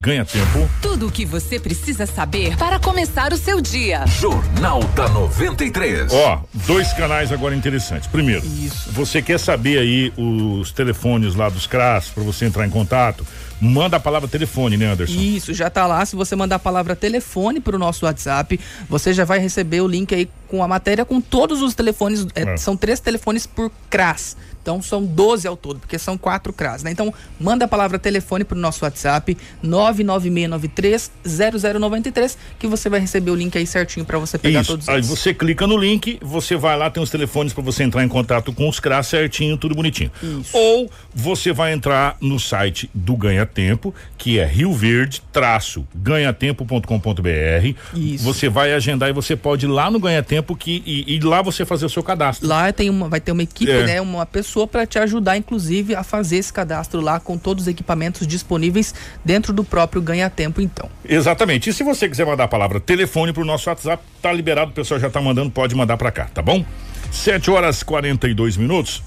[0.00, 0.70] Ganha tempo.
[0.80, 4.06] Tudo o que você precisa saber para começar o seu dia.
[4.06, 6.12] Jornal da 93.
[6.12, 8.06] Ó, dois canais agora interessantes.
[8.06, 8.92] Primeiro, Isso.
[8.92, 13.26] você quer saber aí os telefones lá dos CRAS para você entrar em contato?
[13.60, 15.18] Manda a palavra telefone, né, Anderson?
[15.18, 16.06] Isso, já tá lá.
[16.06, 20.14] Se você mandar a palavra telefone pro nosso WhatsApp, você já vai receber o link
[20.14, 22.24] aí com a matéria com todos os telefones.
[22.36, 22.56] É, é.
[22.56, 24.36] São três telefones por CRAS.
[24.68, 26.90] Então são 12 ao todo, porque são quatro CRAS, né?
[26.90, 33.34] Então manda a palavra telefone para o nosso WhatsApp 996930093 que você vai receber o
[33.34, 34.72] link aí certinho para você pegar Isso.
[34.72, 38.04] todos Aí você clica no link, você vai lá, tem os telefones para você entrar
[38.04, 40.12] em contato com os CRAS certinho, tudo bonitinho.
[40.22, 40.54] Isso.
[40.54, 47.74] Ou você vai entrar no site do Ganha Tempo, que é Rio Verde traço ganhatempo.com.br.
[47.94, 48.22] Isso.
[48.22, 51.40] Você vai agendar e você pode ir lá no Ganha Tempo que e, e lá
[51.40, 52.46] você fazer o seu cadastro.
[52.46, 53.86] Lá tem uma vai ter uma equipe, é.
[53.86, 57.62] né, uma pessoa pessoa para te ajudar, inclusive, a fazer esse cadastro lá com todos
[57.64, 58.94] os equipamentos disponíveis
[59.24, 60.88] dentro do próprio Ganha Tempo, então.
[61.04, 61.70] Exatamente.
[61.70, 64.98] E se você quiser mandar a palavra telefone pro nosso WhatsApp, tá liberado, o pessoal
[64.98, 66.64] já tá mandando, pode mandar para cá, tá bom?
[67.12, 69.02] 7 horas 42 minutos.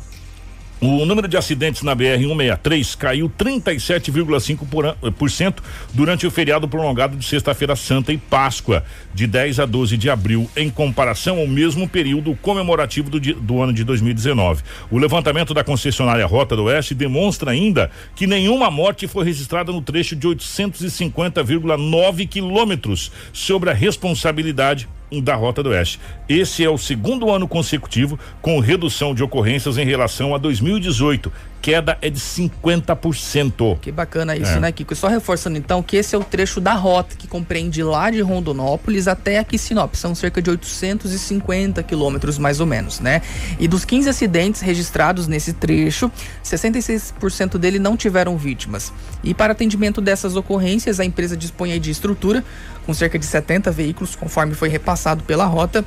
[0.84, 5.58] O número de acidentes na BR-163 caiu 37,5%
[5.94, 10.50] durante o feriado prolongado de Sexta-feira Santa e Páscoa, de 10 a 12 de abril,
[10.58, 14.64] em comparação ao mesmo período comemorativo do, do ano de 2019.
[14.90, 19.84] O levantamento da concessionária Rota do Oeste demonstra ainda que nenhuma morte foi registrada no
[19.84, 24.90] trecho de 850,9 quilômetros sobre a responsabilidade
[25.20, 26.00] da Rota do Oeste.
[26.30, 31.32] Esse é o segundo ano consecutivo com redução de ocorrências em relação a 2018,
[31.62, 33.80] queda é de 50%.
[33.80, 34.60] Que bacana isso, é.
[34.60, 34.96] né, Kiko?
[34.96, 39.08] Só reforçando então que esse é o trecho da rota que compreende lá de Rondonópolis
[39.08, 39.94] até aqui Sinop.
[39.96, 43.22] São cerca de 850 quilômetros, mais ou menos, né?
[43.60, 46.12] E dos 15 acidentes registrados nesse trecho,
[46.44, 48.92] 66% dele não tiveram vítimas.
[49.24, 52.44] E para atendimento dessas ocorrências, a empresa dispõe de estrutura
[52.86, 55.86] com cerca de 70 veículos, conforme foi repassado pela rota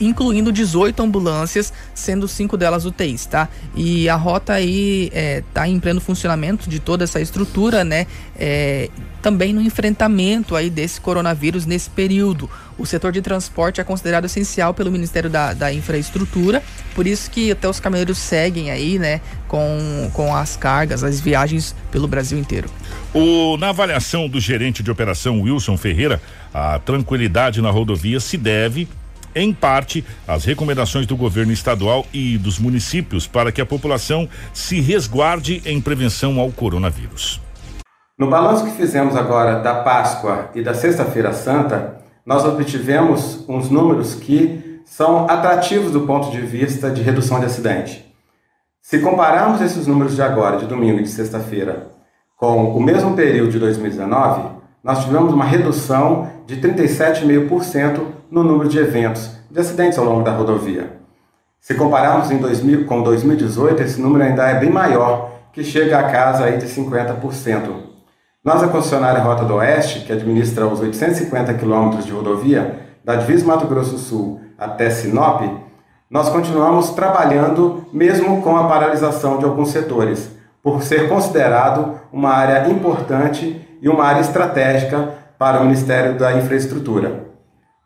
[0.00, 3.48] incluindo 18 ambulâncias, sendo cinco delas UTIs, tá?
[3.74, 8.06] E a rota aí é, tá em pleno funcionamento de toda essa estrutura, né?
[8.38, 8.90] É,
[9.22, 12.48] também no enfrentamento aí desse coronavírus nesse período.
[12.78, 16.62] O setor de transporte é considerado essencial pelo Ministério da, da Infraestrutura,
[16.94, 21.74] por isso que até os caminhoneiros seguem aí, né, com, com as cargas, as viagens
[21.90, 22.68] pelo Brasil inteiro.
[23.14, 26.20] O, na avaliação do gerente de operação Wilson Ferreira,
[26.52, 28.86] a tranquilidade na rodovia se deve
[29.36, 34.80] em parte, as recomendações do governo estadual e dos municípios para que a população se
[34.80, 37.40] resguarde em prevenção ao coronavírus.
[38.18, 44.14] No balanço que fizemos agora da Páscoa e da Sexta-feira Santa, nós obtivemos uns números
[44.14, 48.06] que são atrativos do ponto de vista de redução de acidente.
[48.80, 51.90] Se compararmos esses números de agora, de domingo e de sexta-feira,
[52.38, 54.48] com o mesmo período de 2019,
[54.82, 60.32] nós tivemos uma redução de 37,5% no número de eventos de acidentes ao longo da
[60.32, 60.96] rodovia.
[61.60, 66.04] Se compararmos em 2000, com 2018, esse número ainda é bem maior, que chega a
[66.04, 67.86] casa aí de 50%.
[68.44, 73.44] Nós, a concessionária Rota do Oeste, que administra os 850 quilômetros de rodovia, da divisa
[73.44, 75.42] Mato Grosso Sul até Sinop,
[76.08, 80.30] nós continuamos trabalhando mesmo com a paralisação de alguns setores,
[80.62, 87.25] por ser considerado uma área importante e uma área estratégica para o Ministério da Infraestrutura.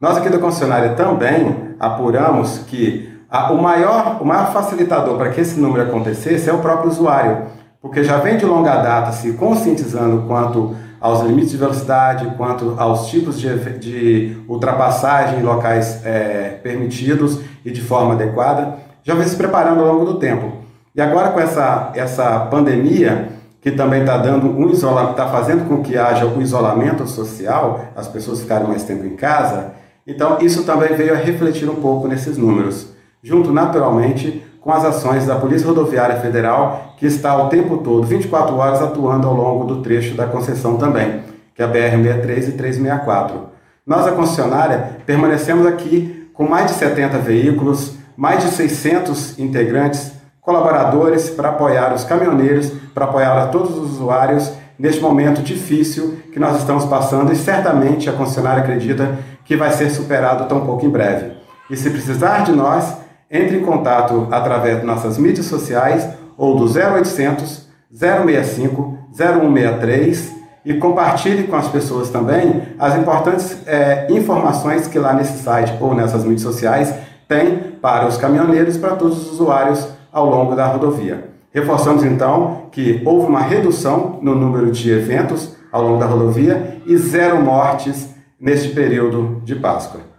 [0.01, 5.43] Nós aqui da concessionária também apuramos que a, o, maior, o maior facilitador para que
[5.43, 7.43] esse número acontecesse é o próprio usuário,
[7.83, 13.09] porque já vem de longa data se conscientizando quanto aos limites de velocidade, quanto aos
[13.09, 19.37] tipos de, de ultrapassagem em locais é, permitidos e de forma adequada, já vem se
[19.37, 20.51] preparando ao longo do tempo.
[20.97, 23.29] E agora com essa, essa pandemia,
[23.61, 28.09] que também está dando um isolamento, está fazendo com que haja um isolamento social, as
[28.09, 29.79] pessoas ficarem mais tempo em casa,
[30.11, 32.89] então isso também veio a refletir um pouco nesses números,
[33.23, 38.57] junto naturalmente com as ações da Polícia Rodoviária Federal, que está o tempo todo, 24
[38.57, 41.23] horas, atuando ao longo do trecho da concessão também,
[41.55, 43.51] que é a BR-63 e 364.
[43.87, 51.31] Nós, a concessionária, permanecemos aqui com mais de 70 veículos, mais de 600 integrantes, colaboradores
[51.31, 54.51] para apoiar os caminhoneiros, para apoiar a todos os usuários
[54.81, 59.91] neste momento difícil que nós estamos passando e certamente a concessionária acredita que vai ser
[59.91, 61.33] superado tão pouco em breve.
[61.69, 62.97] E se precisar de nós,
[63.31, 70.33] entre em contato através de nossas mídias sociais ou do 0800 065 0163
[70.65, 75.95] e compartilhe com as pessoas também as importantes é, informações que lá nesse site ou
[75.95, 76.95] nessas mídias sociais
[77.29, 81.29] tem para os caminhoneiros para todos os usuários ao longo da rodovia.
[81.53, 86.97] Reforçamos então que houve uma redução no número de eventos ao longo da rodovia e
[86.97, 90.10] zero mortes neste período de Páscoa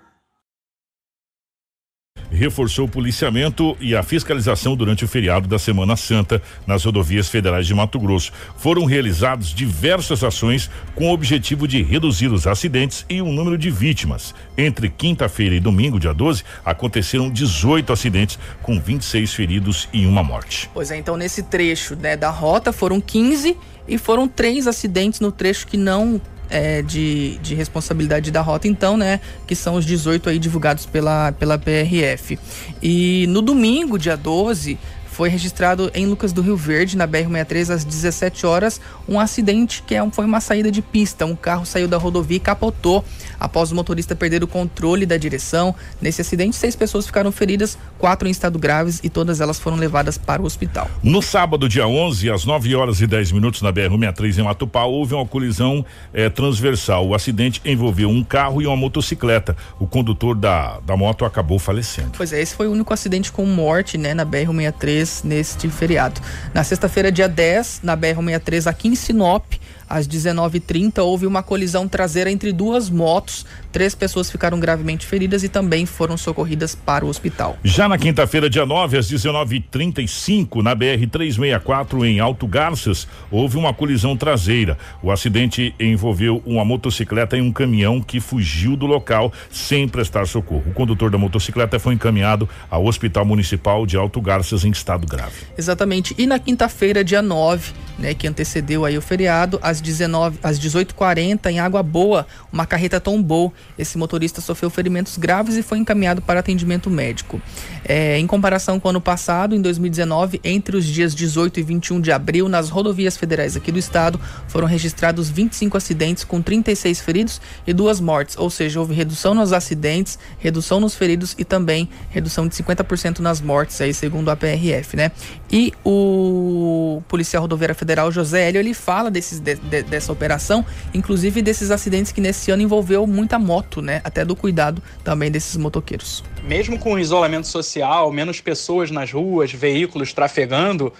[2.31, 7.67] reforçou o policiamento e a fiscalização durante o feriado da Semana Santa nas rodovias federais
[7.67, 8.31] de Mato Grosso.
[8.57, 13.69] Foram realizadas diversas ações com o objetivo de reduzir os acidentes e o número de
[13.69, 14.33] vítimas.
[14.57, 20.69] Entre quinta-feira e domingo, dia 12, aconteceram 18 acidentes com 26 feridos e uma morte.
[20.73, 23.57] Pois é, então nesse trecho né, da rota foram 15
[23.87, 26.21] e foram três acidentes no trecho que não
[26.51, 29.19] é, de, de responsabilidade da rota, então, né?
[29.47, 32.37] Que são os 18 aí divulgados pela, pela PRF.
[32.83, 34.77] E no domingo, dia 12,
[35.21, 39.93] foi registrado em Lucas do Rio Verde, na BR-63, às 17 horas, um acidente que
[39.93, 41.27] é foi uma saída de pista.
[41.27, 43.05] Um carro saiu da rodovia e capotou
[43.39, 45.75] após o motorista perder o controle da direção.
[46.01, 50.17] Nesse acidente, seis pessoas ficaram feridas, quatro em estado graves e todas elas foram levadas
[50.17, 50.89] para o hospital.
[51.03, 55.13] No sábado, dia 11, às 9 horas e 10 minutos, na BR-63 em Matupá, houve
[55.13, 57.07] uma colisão eh, transversal.
[57.07, 59.55] O acidente envolveu um carro e uma motocicleta.
[59.79, 62.09] O condutor da, da moto acabou falecendo.
[62.17, 66.21] Pois é, esse foi o único acidente com morte, né, na BR-63 neste feriado.
[66.53, 69.45] Na sexta-feira, dia 10, na BR-163, aqui em Sinop,
[69.91, 73.45] às 19h30, houve uma colisão traseira entre duas motos.
[73.71, 77.57] Três pessoas ficaram gravemente feridas e também foram socorridas para o hospital.
[77.63, 84.15] Já na quinta-feira, dia 9, às 19h35, na BR-364, em Alto Garças, houve uma colisão
[84.15, 84.77] traseira.
[85.03, 90.63] O acidente envolveu uma motocicleta e um caminhão que fugiu do local sem prestar socorro.
[90.67, 95.43] O condutor da motocicleta foi encaminhado ao Hospital Municipal de Alto Garças em estado grave.
[95.57, 96.15] Exatamente.
[96.17, 101.47] E na quinta-feira, dia 9, né, que antecedeu aí o feriado, às 19, às 18h40,
[101.47, 103.53] em Água Boa, uma carreta tombou.
[103.77, 107.41] Esse motorista sofreu ferimentos graves e foi encaminhado para atendimento médico.
[107.83, 111.99] É, em comparação com o ano passado, em 2019, entre os dias 18 e 21
[111.99, 117.41] de abril, nas rodovias federais aqui do estado, foram registrados 25 acidentes com 36 feridos
[117.65, 122.47] e duas mortes, ou seja, houve redução nos acidentes, redução nos feridos e também redução
[122.47, 125.11] de 50% nas mortes, aí segundo a PRF, né?
[125.51, 129.39] E o policial rodoviário federal José Hélio, ele fala desses,
[129.71, 134.01] de, de, dessa operação, inclusive desses acidentes que nesse ano envolveu muita moto, né?
[134.03, 136.23] Até do cuidado também desses motoqueiros.
[136.43, 140.91] Mesmo com o isolamento social, menos pessoas nas ruas, veículos trafegando,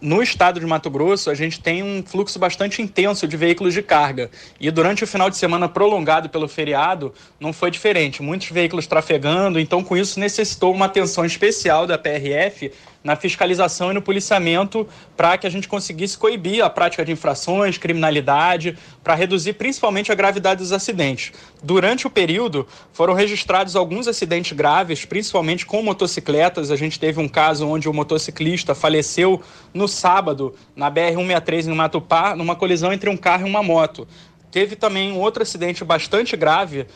[0.00, 3.82] no estado de Mato Grosso, a gente tem um fluxo bastante intenso de veículos de
[3.82, 4.30] carga.
[4.60, 8.22] E durante o final de semana prolongado pelo feriado, não foi diferente.
[8.22, 12.70] Muitos veículos trafegando, então, com isso, necessitou uma atenção especial da PRF
[13.08, 14.86] na fiscalização e no policiamento
[15.16, 20.14] para que a gente conseguisse coibir a prática de infrações, criminalidade, para reduzir principalmente a
[20.14, 21.32] gravidade dos acidentes.
[21.62, 26.70] Durante o período, foram registrados alguns acidentes graves, principalmente com motocicletas.
[26.70, 29.42] A gente teve um caso onde o motociclista faleceu
[29.72, 34.06] no sábado, na BR-163 em Matupá, numa colisão entre um carro e uma moto.
[34.50, 36.86] Teve também um outro acidente bastante grave,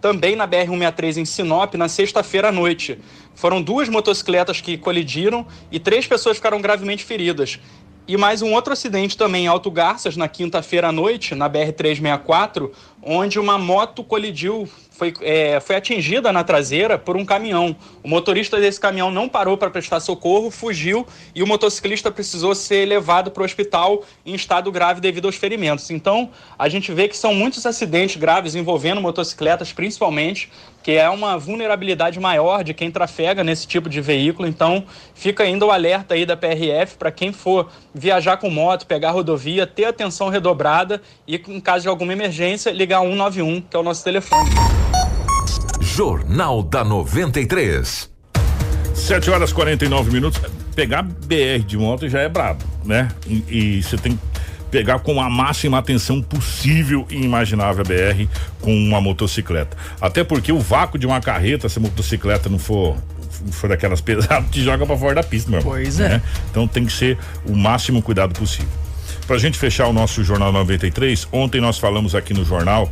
[0.00, 2.98] também na BR-163 em Sinop, na sexta-feira à noite.
[3.34, 7.58] Foram duas motocicletas que colidiram e três pessoas ficaram gravemente feridas.
[8.08, 12.70] E mais um outro acidente também em Alto Garças, na quinta-feira à noite, na BR-364,
[13.02, 14.68] onde uma moto colidiu
[15.00, 17.74] foi, é, foi atingida na traseira por um caminhão.
[18.02, 22.84] O motorista desse caminhão não parou para prestar socorro, fugiu e o motociclista precisou ser
[22.84, 25.90] levado para o hospital em estado grave devido aos ferimentos.
[25.90, 26.28] Então,
[26.58, 30.50] a gente vê que são muitos acidentes graves envolvendo motocicletas, principalmente,
[30.82, 34.48] que é uma vulnerabilidade maior de quem trafega nesse tipo de veículo.
[34.48, 39.10] Então, fica ainda o alerta aí da PRF para quem for viajar com moto, pegar
[39.10, 43.82] rodovia, ter atenção redobrada e, em caso de alguma emergência, ligar 191, que é o
[43.82, 44.50] nosso telefone.
[45.80, 48.10] Jornal da 93.
[48.94, 50.40] 7 horas 49 minutos.
[50.74, 53.08] Pegar BR de moto já é brabo, né?
[53.26, 54.29] E você tem que
[54.70, 58.28] pegar com a máxima atenção possível e imaginável a BR
[58.60, 59.76] com uma motocicleta.
[60.00, 62.96] Até porque o vácuo de uma carreta, se a motocicleta não for
[63.52, 65.74] for daquelas pesadas, te joga para fora da pista, meu irmão.
[65.74, 66.08] Pois é.
[66.10, 66.22] Né?
[66.50, 68.68] Então tem que ser o máximo cuidado possível.
[69.26, 72.90] Pra gente fechar o nosso Jornal 93, ontem nós falamos aqui no jornal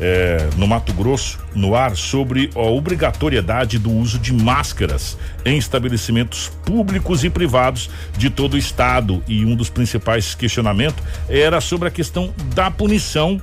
[0.00, 6.50] é, no Mato Grosso, no ar, sobre a obrigatoriedade do uso de máscaras em estabelecimentos
[6.64, 9.22] públicos e privados de todo o estado.
[9.26, 13.40] E um dos principais questionamentos era sobre a questão da punição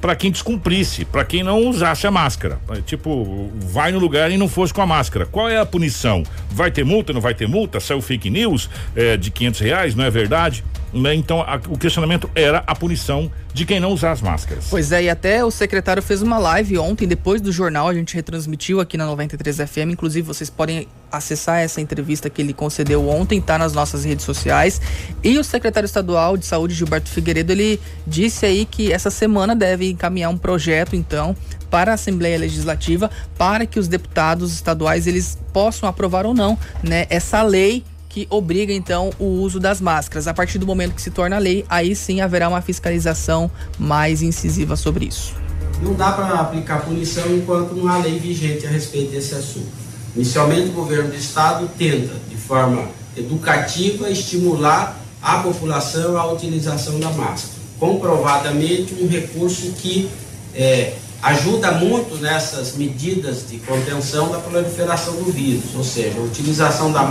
[0.00, 2.58] para quem descumprisse, para quem não usasse a máscara.
[2.86, 5.26] Tipo, vai no lugar e não fosse com a máscara.
[5.26, 6.22] Qual é a punição?
[6.50, 7.12] Vai ter multa?
[7.12, 7.78] Não vai ter multa?
[7.80, 9.94] Saiu fake news é, de quinhentos reais?
[9.94, 10.64] Não é verdade?
[10.92, 11.14] Né?
[11.14, 14.66] Então, a, o questionamento era a punição de quem não usar as máscaras.
[14.70, 18.14] Pois é, e até o secretário fez uma live ontem, depois do jornal, a gente
[18.14, 19.90] retransmitiu aqui na 93 FM.
[19.92, 24.80] Inclusive, vocês podem acessar essa entrevista que ele concedeu ontem, tá nas nossas redes sociais.
[25.22, 29.90] E o secretário estadual de saúde, Gilberto Figueiredo, ele disse aí que essa semana deve
[29.90, 31.36] encaminhar um projeto, então,
[31.70, 37.06] para a Assembleia Legislativa para que os deputados estaduais eles possam aprovar ou não, né,
[37.08, 40.26] essa lei que obriga então o uso das máscaras.
[40.26, 43.48] A partir do momento que se torna lei, aí sim haverá uma fiscalização
[43.78, 45.32] mais incisiva sobre isso.
[45.80, 49.68] Não dá para aplicar punição enquanto não há lei vigente a respeito desse assunto.
[50.14, 57.10] Inicialmente, o governo do estado tenta, de forma educativa, estimular a população à utilização da
[57.10, 57.60] máscara.
[57.78, 60.10] Comprovadamente, um recurso que
[60.52, 66.90] é, ajuda muito nessas medidas de contenção da proliferação do vírus, ou seja, a utilização
[66.90, 67.02] da,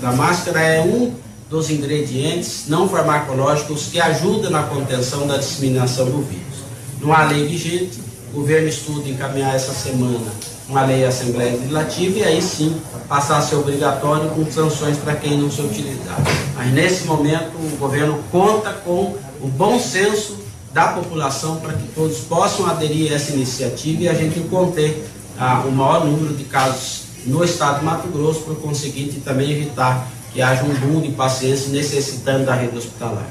[0.00, 1.14] da máscara é um
[1.50, 6.58] dos ingredientes não farmacológicos que ajuda na contenção da disseminação do vírus.
[7.00, 7.98] Não há lei vigente,
[8.32, 10.26] o governo estuda encaminhar essa semana
[10.68, 12.76] uma lei à Assembleia Legislativa e aí sim
[13.08, 16.18] passar a ser obrigatório com sanções para quem não se utilizar.
[16.54, 20.36] Mas nesse momento o governo conta com o bom senso
[20.72, 25.08] da população para que todos possam aderir a essa iniciativa e a gente conter
[25.38, 30.08] ah, o maior número de casos no estado de Mato Grosso, por conseguinte também evitar
[30.32, 33.26] que haja um boom de pacientes necessitando da rede hospitalar.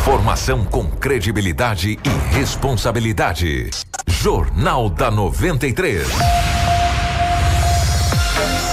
[0.00, 3.70] Informação com credibilidade e responsabilidade.
[4.08, 6.06] Jornal da 93.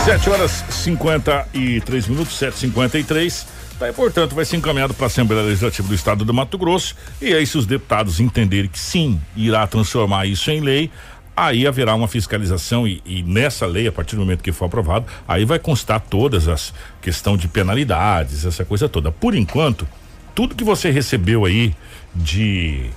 [0.06, 3.57] 7 horas 53 minutos, 7h53.
[3.80, 6.96] Tá, e, portanto, vai ser encaminhado para a Assembleia Legislativa do Estado do Mato Grosso.
[7.22, 10.90] E aí, se os deputados entenderem que sim, irá transformar isso em lei,
[11.36, 15.06] aí haverá uma fiscalização e, e, nessa lei, a partir do momento que for aprovado,
[15.28, 19.12] aí vai constar todas as questão de penalidades, essa coisa toda.
[19.12, 19.88] Por enquanto,
[20.34, 21.76] tudo que você recebeu aí
[22.16, 22.90] de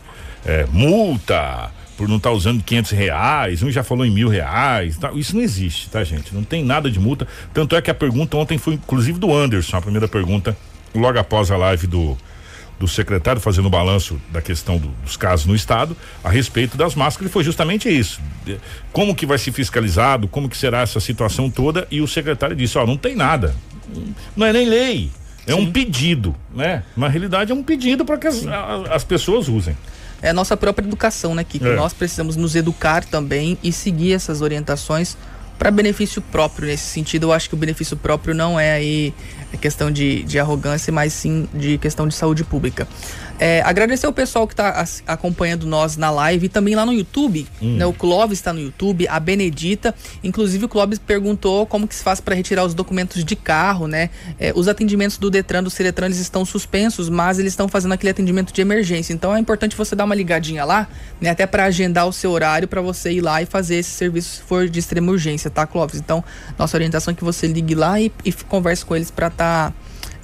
[0.47, 4.97] é, multa por não estar tá usando quinhentos reais, um já falou em mil reais,
[4.97, 5.13] tá?
[5.15, 6.35] isso não existe, tá gente?
[6.35, 7.29] Não tem nada de multa.
[7.53, 10.57] Tanto é que a pergunta ontem foi inclusive do Anderson, a primeira pergunta
[10.95, 12.17] logo após a live do,
[12.79, 16.95] do secretário fazendo o balanço da questão do, dos casos no estado a respeito das
[16.95, 18.21] máscaras foi justamente isso.
[18.93, 22.79] Como que vai ser fiscalizado, como que será essa situação toda e o secretário disse,
[22.79, 23.55] ó, não tem nada.
[24.37, 25.11] Não é nem lei,
[25.47, 25.61] é Sim.
[25.61, 26.85] um pedido, né?
[26.97, 29.77] Na realidade é um pedido para que as, a, as pessoas usem
[30.23, 31.67] é a nossa própria educação, né, Kiko?
[31.67, 31.77] É.
[31.77, 35.17] Nós precisamos nos educar também e seguir essas orientações
[35.59, 36.69] para benefício próprio.
[36.69, 39.15] Nesse sentido, eu acho que o benefício próprio não é aí
[39.57, 42.87] questão de, de arrogância, mas sim de questão de saúde pública.
[43.41, 47.47] É, agradecer o pessoal que está acompanhando nós na live e também lá no YouTube.
[47.63, 47.79] Hum.
[47.79, 49.95] Né, o Clóvis está no YouTube, a Benedita.
[50.23, 54.11] Inclusive, o Clóvis perguntou como que se faz para retirar os documentos de carro, né?
[54.39, 58.11] É, os atendimentos do Detran, do Ciretran, eles estão suspensos, mas eles estão fazendo aquele
[58.11, 59.15] atendimento de emergência.
[59.15, 60.87] Então, é importante você dar uma ligadinha lá,
[61.19, 61.31] né?
[61.31, 64.43] Até para agendar o seu horário para você ir lá e fazer esse serviço se
[64.43, 65.99] for de extrema urgência, tá, Clóvis?
[65.99, 66.23] Então,
[66.59, 69.40] nossa orientação é que você ligue lá e, e converse com eles para estar.
[69.41, 69.73] Tá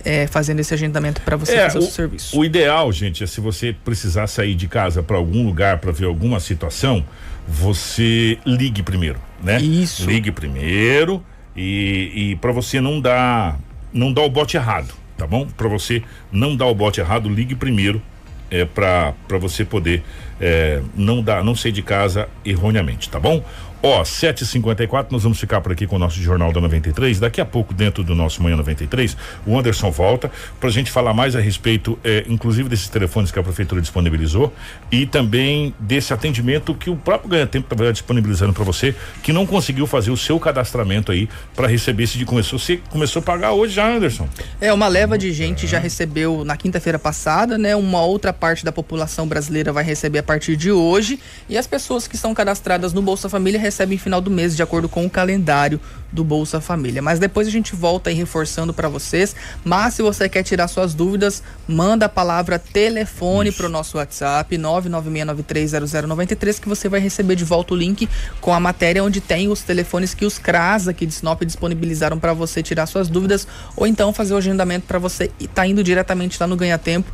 [0.04, 2.38] é, fazendo esse agendamento para você é, fazer o, seu serviço.
[2.38, 6.04] O ideal, gente, é se você precisar sair de casa para algum lugar para ver
[6.04, 7.02] alguma situação,
[7.48, 9.58] você ligue primeiro, né?
[9.58, 10.04] Isso.
[10.06, 11.24] Ligue primeiro
[11.56, 13.58] e, e para você não dar
[13.90, 15.46] não dar o bote errado, tá bom?
[15.46, 18.02] Para você não dar o bote errado, ligue primeiro
[18.50, 20.02] é, para você poder
[20.38, 23.42] é, não dar, não sair de casa erroneamente, tá bom?
[23.88, 27.20] Ó, 7h54, nós vamos ficar por aqui com o nosso Jornal da 93.
[27.20, 29.16] Daqui a pouco, dentro do nosso Manhã 93,
[29.46, 30.28] o Anderson volta
[30.58, 34.52] para a gente falar mais a respeito, é, inclusive desses telefones que a Prefeitura disponibilizou
[34.90, 38.92] e também desse atendimento que o próprio Ganha Tempo está disponibilizando para você,
[39.22, 42.58] que não conseguiu fazer o seu cadastramento aí para receber esse de começou.
[42.58, 44.28] Você começou a pagar hoje já, Anderson?
[44.60, 47.76] É, uma leva de gente já recebeu na quinta-feira passada, né?
[47.76, 52.08] Uma outra parte da população brasileira vai receber a partir de hoje e as pessoas
[52.08, 55.80] que estão cadastradas no Bolsa Família recebem final do mês, de acordo com o calendário
[56.12, 57.02] do Bolsa Família.
[57.02, 59.34] Mas depois a gente volta aí reforçando para vocês.
[59.64, 64.56] Mas se você quer tirar suas dúvidas, manda a palavra telefone para o nosso WhatsApp
[64.56, 68.08] 996930093 que você vai receber de volta o link
[68.40, 72.32] com a matéria onde tem os telefones que os CRAS aqui de Sinop disponibilizaram para
[72.32, 73.46] você tirar suas dúvidas
[73.76, 77.10] ou então fazer o agendamento para você e tá indo diretamente lá no Ganha Tempo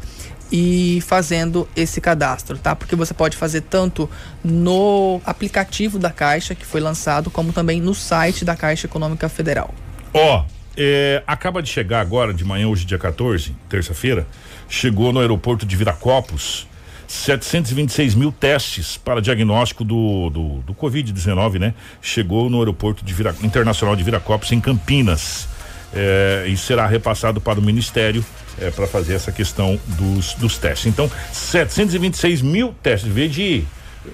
[0.52, 2.76] e fazendo esse cadastro, tá?
[2.76, 4.08] Porque você pode fazer tanto
[4.44, 9.74] no aplicativo da Caixa que foi lançado, como também no site da Caixa Econômica Federal.
[10.12, 10.44] Ó, oh,
[10.76, 14.26] é, acaba de chegar agora de manhã, hoje dia 14, terça-feira,
[14.68, 16.66] chegou no aeroporto de Viracopos
[17.08, 21.74] 726 mil testes para diagnóstico do, do, do Covid-19, né?
[22.00, 25.48] Chegou no aeroporto de Vira, internacional de Viracopos em Campinas.
[25.94, 28.24] É, e será repassado para o Ministério
[28.60, 30.86] é, para fazer essa questão dos, dos testes.
[30.86, 33.64] Então, 726 mil testes, vez de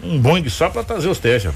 [0.02, 1.52] um Boeing só para trazer os testes,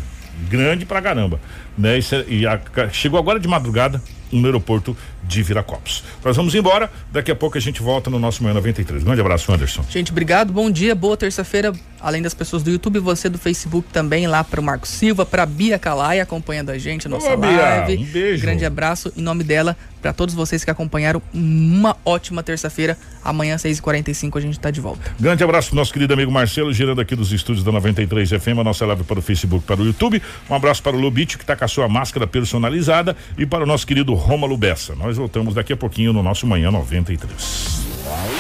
[0.48, 1.40] grande pra caramba,
[1.76, 1.98] né?
[1.98, 2.60] E, e a,
[2.90, 4.02] chegou agora de madrugada
[4.32, 6.02] no aeroporto de Viracopos.
[6.24, 9.04] Nós vamos embora, daqui a pouco a gente volta no nosso Manhã 93.
[9.04, 9.84] Grande abraço, Anderson.
[9.88, 14.26] Gente, obrigado, bom dia, boa terça-feira, além das pessoas do YouTube, você do Facebook também,
[14.26, 17.96] lá para o Marco Silva, para Bia Calai acompanhando a gente, a nossa Ô, live.
[17.96, 18.42] Bia, um beijo.
[18.42, 22.98] Grande abraço em nome dela, para todos vocês que acompanharam, uma ótima terça-feira.
[23.24, 25.14] Amanhã, 6h45, a gente está de volta.
[25.20, 28.64] Grande abraço pro nosso querido amigo Marcelo, girando aqui dos estúdios da 93 FM, a
[28.64, 30.20] nossa live para o Facebook, para o YouTube.
[30.50, 33.66] Um abraço para o Lubitio, que está com a sua máscara personalizada, e para o
[33.66, 34.94] nosso querido Rômulo Bessa.
[34.94, 37.82] Nós voltamos daqui a pouquinho no nosso Manhã 93.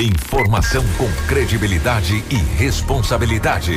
[0.00, 3.72] Informação com credibilidade e responsabilidade.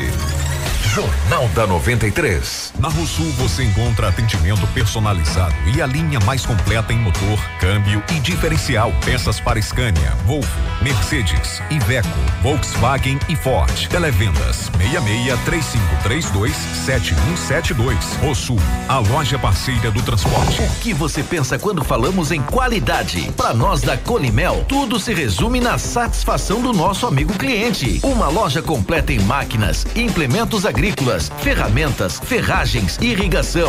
[0.94, 2.74] Jornal da 93.
[2.80, 8.20] Na Rosul você encontra atendimento personalizado e a linha mais completa em motor, câmbio e
[8.20, 8.94] diferencial.
[9.04, 10.48] Peças para Scania, Volvo,
[10.82, 12.08] Mercedes, Iveco,
[12.42, 13.88] Volkswagen e Ford.
[13.88, 16.54] Televendas 66 3532
[16.86, 17.98] 7172.
[18.22, 20.62] Rosul, a loja parceira do transporte.
[20.62, 23.32] O que você pensa quando falamos em qualidade?
[23.36, 28.00] Para nós da Colimel, tudo se resume na satisfação do nosso amigo cliente.
[28.04, 33.64] Uma loja completa em máquinas, implementos agrícolas, ferramentas, ferragens, irrigação